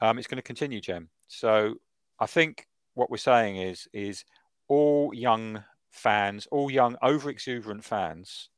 um, 0.00 0.18
it's 0.18 0.26
going 0.26 0.36
to 0.36 0.42
continue, 0.42 0.80
Jem. 0.80 1.08
So 1.28 1.74
I 2.18 2.26
think 2.26 2.66
what 2.94 3.10
we're 3.10 3.16
saying 3.16 3.56
is 3.56 3.88
is 3.92 4.24
all 4.68 5.12
young 5.14 5.64
fans, 5.90 6.46
all 6.50 6.70
young 6.70 6.96
over 7.02 7.30
exuberant 7.30 7.84
fans 7.84 8.48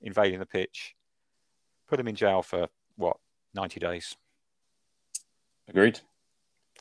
invading 0.00 0.38
the 0.40 0.46
pitch, 0.46 0.94
put 1.88 1.96
them 1.96 2.08
in 2.08 2.14
jail 2.14 2.42
for 2.42 2.68
what 2.96 3.16
ninety 3.54 3.80
days. 3.80 4.16
Agreed. 5.68 6.00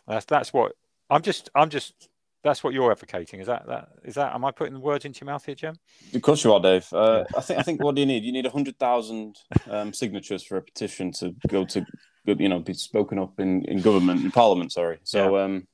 That's 0.07 0.25
that's 0.25 0.53
what 0.53 0.73
I'm 1.09 1.21
just 1.21 1.49
I'm 1.55 1.69
just 1.69 2.09
that's 2.43 2.63
what 2.63 2.73
you're 2.73 2.91
advocating. 2.91 3.39
Is 3.39 3.47
that 3.47 3.65
that 3.67 3.89
is 4.03 4.15
that? 4.15 4.35
Am 4.35 4.43
I 4.43 4.51
putting 4.51 4.73
the 4.73 4.79
words 4.79 5.05
into 5.05 5.21
your 5.21 5.31
mouth 5.31 5.45
here, 5.45 5.55
Jem? 5.55 5.75
Of 6.13 6.21
course 6.21 6.43
you 6.43 6.53
are, 6.53 6.59
Dave. 6.59 6.91
Uh, 6.91 7.23
I 7.35 7.41
think 7.41 7.59
I 7.59 7.63
think 7.63 7.83
what 7.83 7.95
do 7.95 8.01
you 8.01 8.05
need? 8.05 8.23
You 8.23 8.33
need 8.33 8.45
hundred 8.47 8.77
thousand 8.77 9.37
um, 9.69 9.93
signatures 9.93 10.43
for 10.43 10.57
a 10.57 10.61
petition 10.61 11.11
to 11.13 11.33
go 11.47 11.65
to, 11.65 11.85
you 12.25 12.49
know, 12.49 12.59
be 12.59 12.73
spoken 12.73 13.17
up 13.17 13.39
in, 13.39 13.63
in 13.65 13.81
government 13.81 14.23
in 14.23 14.31
Parliament. 14.31 14.73
Sorry. 14.73 14.99
So 15.03 15.37
yeah. 15.37 15.43
um, 15.43 15.67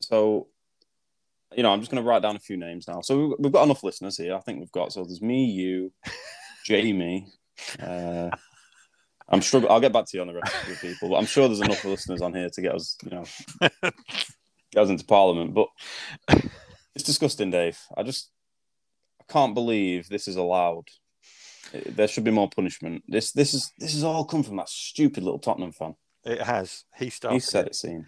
so 0.00 0.48
you 1.56 1.62
know, 1.62 1.72
I'm 1.72 1.80
just 1.80 1.90
going 1.90 2.02
to 2.02 2.08
write 2.08 2.22
down 2.22 2.34
a 2.34 2.40
few 2.40 2.56
names 2.56 2.88
now. 2.88 3.00
So 3.00 3.36
we've 3.38 3.52
got 3.52 3.64
enough 3.64 3.84
listeners 3.84 4.16
here. 4.16 4.34
I 4.34 4.40
think 4.40 4.58
we've 4.58 4.72
got 4.72 4.92
so 4.92 5.04
there's 5.04 5.22
me, 5.22 5.44
you, 5.44 5.92
Jamie. 6.64 7.28
Uh, 7.80 8.30
I'm 9.28 9.40
struggling. 9.40 9.72
I'll 9.72 9.80
get 9.80 9.92
back 9.92 10.06
to 10.06 10.16
you 10.16 10.20
on 10.20 10.26
the 10.26 10.34
rest 10.34 10.54
of 10.54 10.68
the 10.68 10.88
people, 10.88 11.10
but 11.10 11.16
I'm 11.16 11.26
sure 11.26 11.48
there's 11.48 11.60
enough 11.60 11.84
listeners 11.84 12.20
on 12.20 12.34
here 12.34 12.50
to 12.50 12.60
get 12.60 12.74
us, 12.74 12.96
you 13.04 13.10
know, 13.10 13.24
us 14.76 14.88
into 14.88 15.04
Parliament. 15.04 15.54
But 15.54 15.68
it's 16.94 17.04
disgusting, 17.04 17.50
Dave. 17.50 17.78
I 17.96 18.02
just 18.02 18.30
I 19.20 19.32
can't 19.32 19.54
believe 19.54 20.08
this 20.08 20.28
is 20.28 20.36
allowed. 20.36 20.88
There 21.72 22.08
should 22.08 22.24
be 22.24 22.30
more 22.30 22.48
punishment. 22.48 23.04
This 23.08 23.32
this 23.32 23.54
is 23.54 23.72
this 23.78 23.94
has 23.94 24.04
all 24.04 24.24
come 24.24 24.42
from 24.42 24.56
that 24.56 24.68
stupid 24.68 25.22
little 25.22 25.38
Tottenham 25.38 25.72
fan. 25.72 25.96
It 26.24 26.40
has. 26.40 26.84
He 26.96 27.10
started. 27.10 27.34
He 27.34 27.40
set 27.40 27.66
it. 27.66 27.74
Scene. 27.74 28.06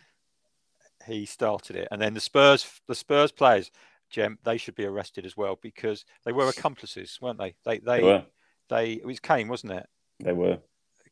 He 1.06 1.24
started 1.24 1.76
it, 1.76 1.88
and 1.90 2.02
then 2.02 2.14
the 2.14 2.20
Spurs, 2.20 2.66
the 2.88 2.94
Spurs 2.94 3.30
players, 3.30 3.70
Jem, 4.10 4.38
they 4.44 4.56
should 4.56 4.74
be 4.74 4.84
arrested 4.84 5.24
as 5.24 5.36
well 5.36 5.58
because 5.60 6.04
they 6.24 6.32
were 6.32 6.48
accomplices, 6.48 7.18
weren't 7.20 7.38
they? 7.38 7.54
They 7.64 7.78
they 7.78 7.98
they, 7.98 8.02
were. 8.02 8.24
they 8.68 8.92
it 8.92 9.06
was 9.06 9.20
Kane, 9.20 9.48
wasn't 9.48 9.72
it? 9.72 9.86
They 10.20 10.32
were. 10.32 10.58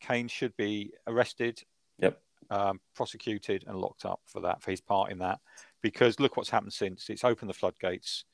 Kane 0.00 0.28
should 0.28 0.56
be 0.56 0.92
arrested. 1.06 1.62
Yep. 1.98 2.20
Um, 2.50 2.80
prosecuted 2.94 3.64
and 3.66 3.78
locked 3.78 4.04
up 4.04 4.20
for 4.26 4.40
that, 4.42 4.62
for 4.62 4.70
his 4.70 4.80
part 4.80 5.10
in 5.10 5.18
that, 5.18 5.40
because 5.82 6.20
look 6.20 6.36
what's 6.36 6.50
happened 6.50 6.72
since 6.72 7.08
it's 7.10 7.24
opened 7.24 7.50
the 7.50 7.54
floodgates, 7.54 8.24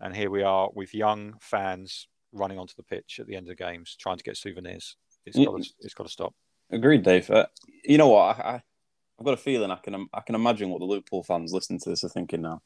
and 0.00 0.14
here 0.14 0.30
we 0.30 0.42
are 0.42 0.68
with 0.74 0.94
young 0.94 1.34
fans 1.40 2.08
running 2.32 2.58
onto 2.58 2.74
the 2.76 2.82
pitch 2.82 3.18
at 3.20 3.26
the 3.26 3.36
end 3.36 3.48
of 3.48 3.56
the 3.56 3.62
games 3.62 3.96
trying 3.98 4.16
to 4.16 4.24
get 4.24 4.36
souvenirs. 4.36 4.96
It's 5.24 5.36
got 5.36 5.62
to, 5.62 5.70
it's 5.80 5.94
got 5.94 6.04
to 6.04 6.12
stop. 6.12 6.34
Agreed, 6.70 7.02
Dave. 7.02 7.30
Uh, 7.30 7.46
you 7.84 7.98
know 7.98 8.08
what? 8.08 8.38
I, 8.38 8.48
I, 8.48 8.52
have 9.18 9.24
got 9.24 9.34
a 9.34 9.36
feeling 9.36 9.70
I 9.70 9.76
can 9.76 10.06
I 10.12 10.20
can 10.20 10.34
imagine 10.34 10.70
what 10.70 10.80
the 10.80 10.86
Liverpool 10.86 11.22
fans 11.22 11.52
listening 11.52 11.78
to 11.80 11.90
this 11.90 12.02
are 12.02 12.08
thinking 12.08 12.42
now. 12.42 12.62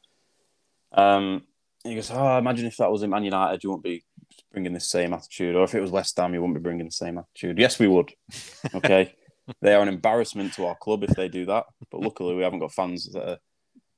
Um, 0.93 1.43
he 1.85 1.95
goes, 1.95 2.11
"Oh, 2.11 2.39
imagine 2.39 2.67
if 2.67 2.77
that 2.79 2.91
was 2.91 3.03
in 3.03 3.11
Man 3.11 3.25
United, 3.25 3.63
you 3.63 3.71
wouldn't 3.71 3.85
be 3.85 4.05
bringing 4.53 4.73
the 4.73 4.81
same 4.81 5.13
attitude, 5.13 5.57
or 5.57 5.65
if 5.65 5.75
it 5.75 5.81
was 5.81 5.91
West 5.91 6.17
Ham, 6.17 6.33
you 6.33 6.41
wouldn't 6.41 6.57
be 6.57 6.63
bringing 6.63 6.87
the 6.87 6.93
same 6.93 7.19
attitude." 7.19 7.59
Yes, 7.59 7.79
we 7.79 7.89
would. 7.89 8.13
Okay, 8.75 9.15
they 9.61 9.75
are 9.75 9.83
an 9.83 9.89
embarrassment 9.89 10.55
to 10.55 10.67
our 10.67 10.77
club 10.77 11.05
if 11.05 11.11
they 11.11 11.29
do 11.29 11.47
that, 11.47 11.65
but 11.91 12.01
luckily 12.01 12.35
we 12.35 12.43
haven't 12.43 12.61
got 12.61 12.73
fans 12.73 13.11
that 13.13 13.29
are 13.29 13.39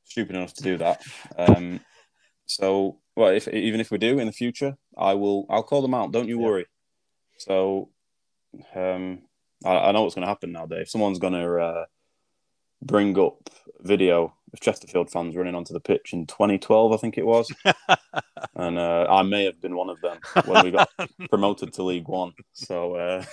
stupid 0.04 0.36
enough 0.36 0.54
to 0.54 0.62
do 0.62 0.76
that. 0.78 1.02
Um, 1.36 1.80
so, 2.46 2.98
well, 3.14 3.28
if 3.28 3.48
even 3.48 3.80
if 3.80 3.90
we 3.90 3.98
do 3.98 4.18
in 4.18 4.26
the 4.26 4.32
future, 4.32 4.76
I 4.96 5.14
will. 5.14 5.46
I'll 5.50 5.62
call 5.62 5.82
them 5.82 5.94
out. 5.94 6.12
Don't 6.12 6.28
you 6.28 6.38
worry. 6.38 6.66
So, 7.38 7.90
um, 8.74 9.22
I, 9.64 9.76
I, 9.76 9.92
know 9.92 10.02
what's 10.02 10.14
going 10.14 10.22
to 10.22 10.28
happen 10.28 10.52
now, 10.52 10.66
Dave. 10.66 10.88
Someone's 10.88 11.18
going 11.18 11.34
to 11.34 11.58
uh, 11.58 11.84
bring 12.82 13.18
up 13.18 13.50
video 13.80 14.34
of 14.52 14.60
Chesterfield 14.60 15.10
fans 15.10 15.36
running 15.36 15.54
onto 15.54 15.72
the 15.72 15.80
pitch 15.80 16.12
in 16.12 16.26
2012, 16.26 16.92
I 16.92 16.96
think 16.96 17.18
it 17.18 17.26
was, 17.26 17.52
and 18.54 18.78
uh, 18.78 19.06
I 19.08 19.22
may 19.22 19.44
have 19.44 19.60
been 19.60 19.76
one 19.76 19.90
of 19.90 20.00
them 20.00 20.18
when 20.46 20.64
we 20.64 20.70
got 20.70 20.88
promoted 21.28 21.72
to 21.74 21.82
League 21.82 22.08
One. 22.08 22.32
So 22.52 22.94
uh, 22.94 23.24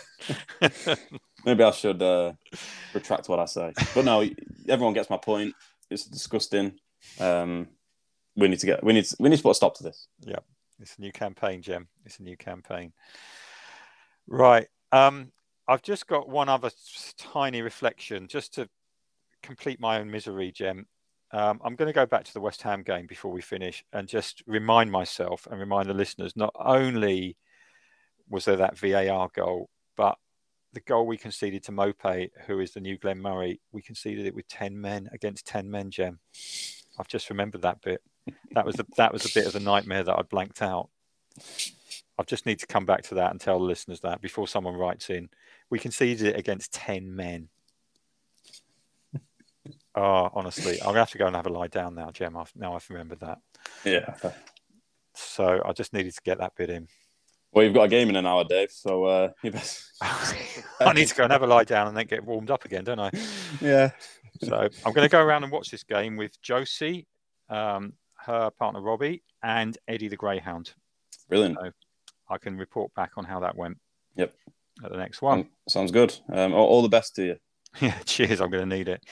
maybe 1.46 1.64
I 1.64 1.72
should 1.72 2.02
uh, 2.02 2.34
retract 2.94 3.30
what 3.30 3.40
I 3.40 3.46
say. 3.46 3.74
But 3.94 4.06
no, 4.06 4.28
everyone 4.68 4.94
gets 4.94 5.10
my 5.10 5.18
point. 5.18 5.54
It's 5.90 6.06
disgusting. 6.06 6.74
Um, 7.20 7.68
we 8.36 8.48
need 8.48 8.60
to 8.60 8.66
get 8.66 8.84
we 8.84 8.94
need 8.94 9.06
to, 9.06 9.16
we 9.20 9.30
need 9.30 9.38
to 9.38 9.44
put 9.44 9.52
a 9.52 9.56
stop 9.56 9.76
to 9.78 9.84
this. 9.84 10.08
Yeah, 10.22 10.40
it's 10.80 10.98
a 10.98 11.02
new 11.02 11.12
campaign, 11.12 11.62
Jem. 11.62 11.88
It's 12.06 12.20
a 12.20 12.24
new 12.24 12.36
campaign. 12.36 12.94
Right. 14.28 14.68
Um, 14.92 15.32
I've 15.68 15.82
just 15.82 16.08
got 16.08 16.30
one 16.30 16.50
other 16.50 16.72
tiny 17.18 17.62
reflection, 17.62 18.28
just 18.28 18.54
to 18.56 18.70
complete 19.42 19.80
my 19.80 20.00
own 20.00 20.12
misery, 20.12 20.52
Jem. 20.52 20.86
Um, 21.32 21.60
I'm 21.64 21.76
going 21.76 21.88
to 21.88 21.94
go 21.94 22.06
back 22.06 22.24
to 22.26 22.34
the 22.34 22.42
West 22.42 22.62
Ham 22.62 22.84
game 22.84 23.08
before 23.08 23.32
we 23.32 23.42
finish 23.42 23.84
and 23.92 24.08
just 24.08 24.44
remind 24.48 24.92
myself 24.92 25.48
and 25.50 25.60
remind 25.60 25.90
the 25.90 25.94
listeners 25.94 26.36
not 26.36 26.54
only 26.56 27.36
was 28.30 28.46
there 28.46 28.56
that 28.58 28.78
VAR 28.78 29.30
goal, 29.34 29.70
but 29.98 30.18
the 30.76 30.82
goal 30.82 31.08
we 31.08 31.18
conceded 31.18 31.64
to 31.64 31.72
Maupay, 31.72 32.30
who 32.46 32.60
is 32.60 32.74
the 32.74 32.82
new 32.82 32.98
Glenn 32.98 33.22
Murray, 33.22 33.62
we 33.72 33.82
conceded 33.82 34.26
it 34.26 34.36
with 34.36 34.48
10 34.50 34.80
men 34.80 35.10
against 35.14 35.48
10 35.48 35.72
men, 35.72 35.90
Jem. 35.90 36.20
I've 37.00 37.08
just 37.08 37.30
remembered 37.30 37.62
that 37.62 37.82
bit. 37.82 38.02
That 38.52 38.66
was 38.66 38.76
the, 38.76 38.86
that 38.98 39.14
was 39.14 39.26
a 39.26 39.34
bit 39.34 39.48
of 39.48 39.54
the 39.54 39.60
nightmare 39.62 40.04
that 40.04 40.20
I 40.20 40.22
blanked 40.24 40.62
out. 40.62 40.90
I 42.20 42.24
just 42.24 42.46
need 42.46 42.60
to 42.60 42.68
come 42.68 42.86
back 42.86 43.04
to 43.04 43.16
that 43.16 43.32
and 43.32 43.40
tell 43.40 43.58
the 43.58 43.66
listeners 43.66 44.02
that 44.02 44.22
before 44.22 44.50
someone 44.50 44.76
writes 44.76 45.10
in. 45.10 45.30
We 45.70 45.80
conceded 45.80 46.28
it 46.28 46.38
against 46.38 46.74
10 46.74 47.16
men. 47.16 47.48
Oh, 49.96 50.30
honestly, 50.34 50.82
I'm 50.82 50.88
gonna 50.88 51.00
have 51.00 51.12
to 51.12 51.18
go 51.18 51.28
and 51.28 51.36
have 51.38 51.48
a 51.48 51.50
lie 51.50 51.68
down 51.68 51.96
now, 51.96 52.12
Jem. 52.12 52.36
I've, 52.36 52.52
now 52.54 52.76
I've 52.76 52.90
remembered 52.90 53.22
that. 53.22 53.40
Yeah. 53.86 54.14
So 55.14 55.62
I 55.64 55.72
just 55.72 55.94
needed 55.94 56.14
to 56.14 56.22
get 56.24 56.40
that 56.40 56.56
bit 56.56 56.70
in. 56.70 56.90
Well, 57.56 57.64
you've 57.64 57.74
got 57.74 57.84
a 57.84 57.88
game 57.88 58.10
in 58.10 58.18
an 58.18 58.26
hour, 58.26 58.44
Dave. 58.44 58.70
So 58.70 59.06
uh, 59.06 59.30
you 59.42 59.50
best. 59.50 59.90
I 60.02 60.92
need 60.94 61.08
to 61.08 61.16
go 61.16 61.24
and 61.24 61.32
have 61.32 61.42
a 61.42 61.48
lie 61.48 61.64
down 61.64 61.88
and 61.88 61.96
then 61.96 62.06
get 62.06 62.26
warmed 62.26 62.52
up 62.52 62.66
again, 62.66 62.84
don't 62.84 63.00
I? 63.00 63.10
Yeah. 63.62 63.92
so 64.44 64.68
I'm 64.86 64.92
going 64.92 65.08
to 65.08 65.12
go 65.12 65.22
around 65.22 65.44
and 65.44 65.52
watch 65.54 65.72
this 65.72 65.84
game 65.84 66.18
with 66.18 66.40
Josie, 66.42 67.08
um, 67.50 67.94
her 68.26 68.50
partner 68.52 68.82
Robbie, 68.82 69.24
and 69.42 69.78
Eddie 69.88 70.10
the 70.10 70.18
Greyhound. 70.18 70.74
Brilliant. 71.30 71.58
So 71.62 71.72
I 72.30 72.38
can 72.38 72.58
report 72.58 72.94
back 72.94 73.12
on 73.16 73.24
how 73.24 73.40
that 73.40 73.56
went. 73.56 73.78
Yep. 74.18 74.34
At 74.84 74.92
the 74.92 74.98
next 74.98 75.22
one. 75.22 75.48
Sounds 75.70 75.92
good. 75.92 76.14
Um, 76.30 76.54
all, 76.54 76.68
all 76.68 76.82
the 76.82 76.90
best 76.90 77.16
to 77.16 77.24
you. 77.24 77.38
Yeah. 77.82 77.98
Cheers. 78.06 78.42
I'm 78.42 78.50
going 78.50 78.70
to 78.70 78.76
need 78.76 78.88
it. 78.90 79.04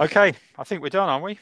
okay, 0.00 0.32
I 0.56 0.64
think 0.64 0.80
we're 0.80 0.90
done, 0.90 1.08
aren't 1.08 1.24
we? 1.24 1.38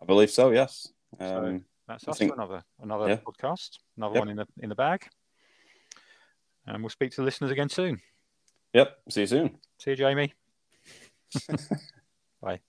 I 0.00 0.04
believe 0.06 0.30
so. 0.30 0.50
Yes. 0.50 0.88
Um, 1.20 1.28
so 1.28 1.60
that's 1.86 2.08
us 2.08 2.18
think, 2.18 2.34
for 2.34 2.40
another 2.40 2.62
another 2.82 3.08
yeah. 3.08 3.16
podcast, 3.16 3.78
another 3.96 4.14
yep. 4.14 4.22
one 4.22 4.28
in 4.30 4.36
the 4.36 4.46
in 4.60 4.68
the 4.68 4.74
bag, 4.74 5.06
and 6.66 6.82
we'll 6.82 6.90
speak 6.90 7.10
to 7.12 7.16
the 7.16 7.24
listeners 7.24 7.50
again 7.50 7.68
soon. 7.68 8.00
Yep. 8.72 8.98
See 9.10 9.20
you 9.20 9.26
soon. 9.26 9.58
See 9.78 9.90
you, 9.90 9.96
Jamie. 9.96 10.34
Bye. 12.42 12.60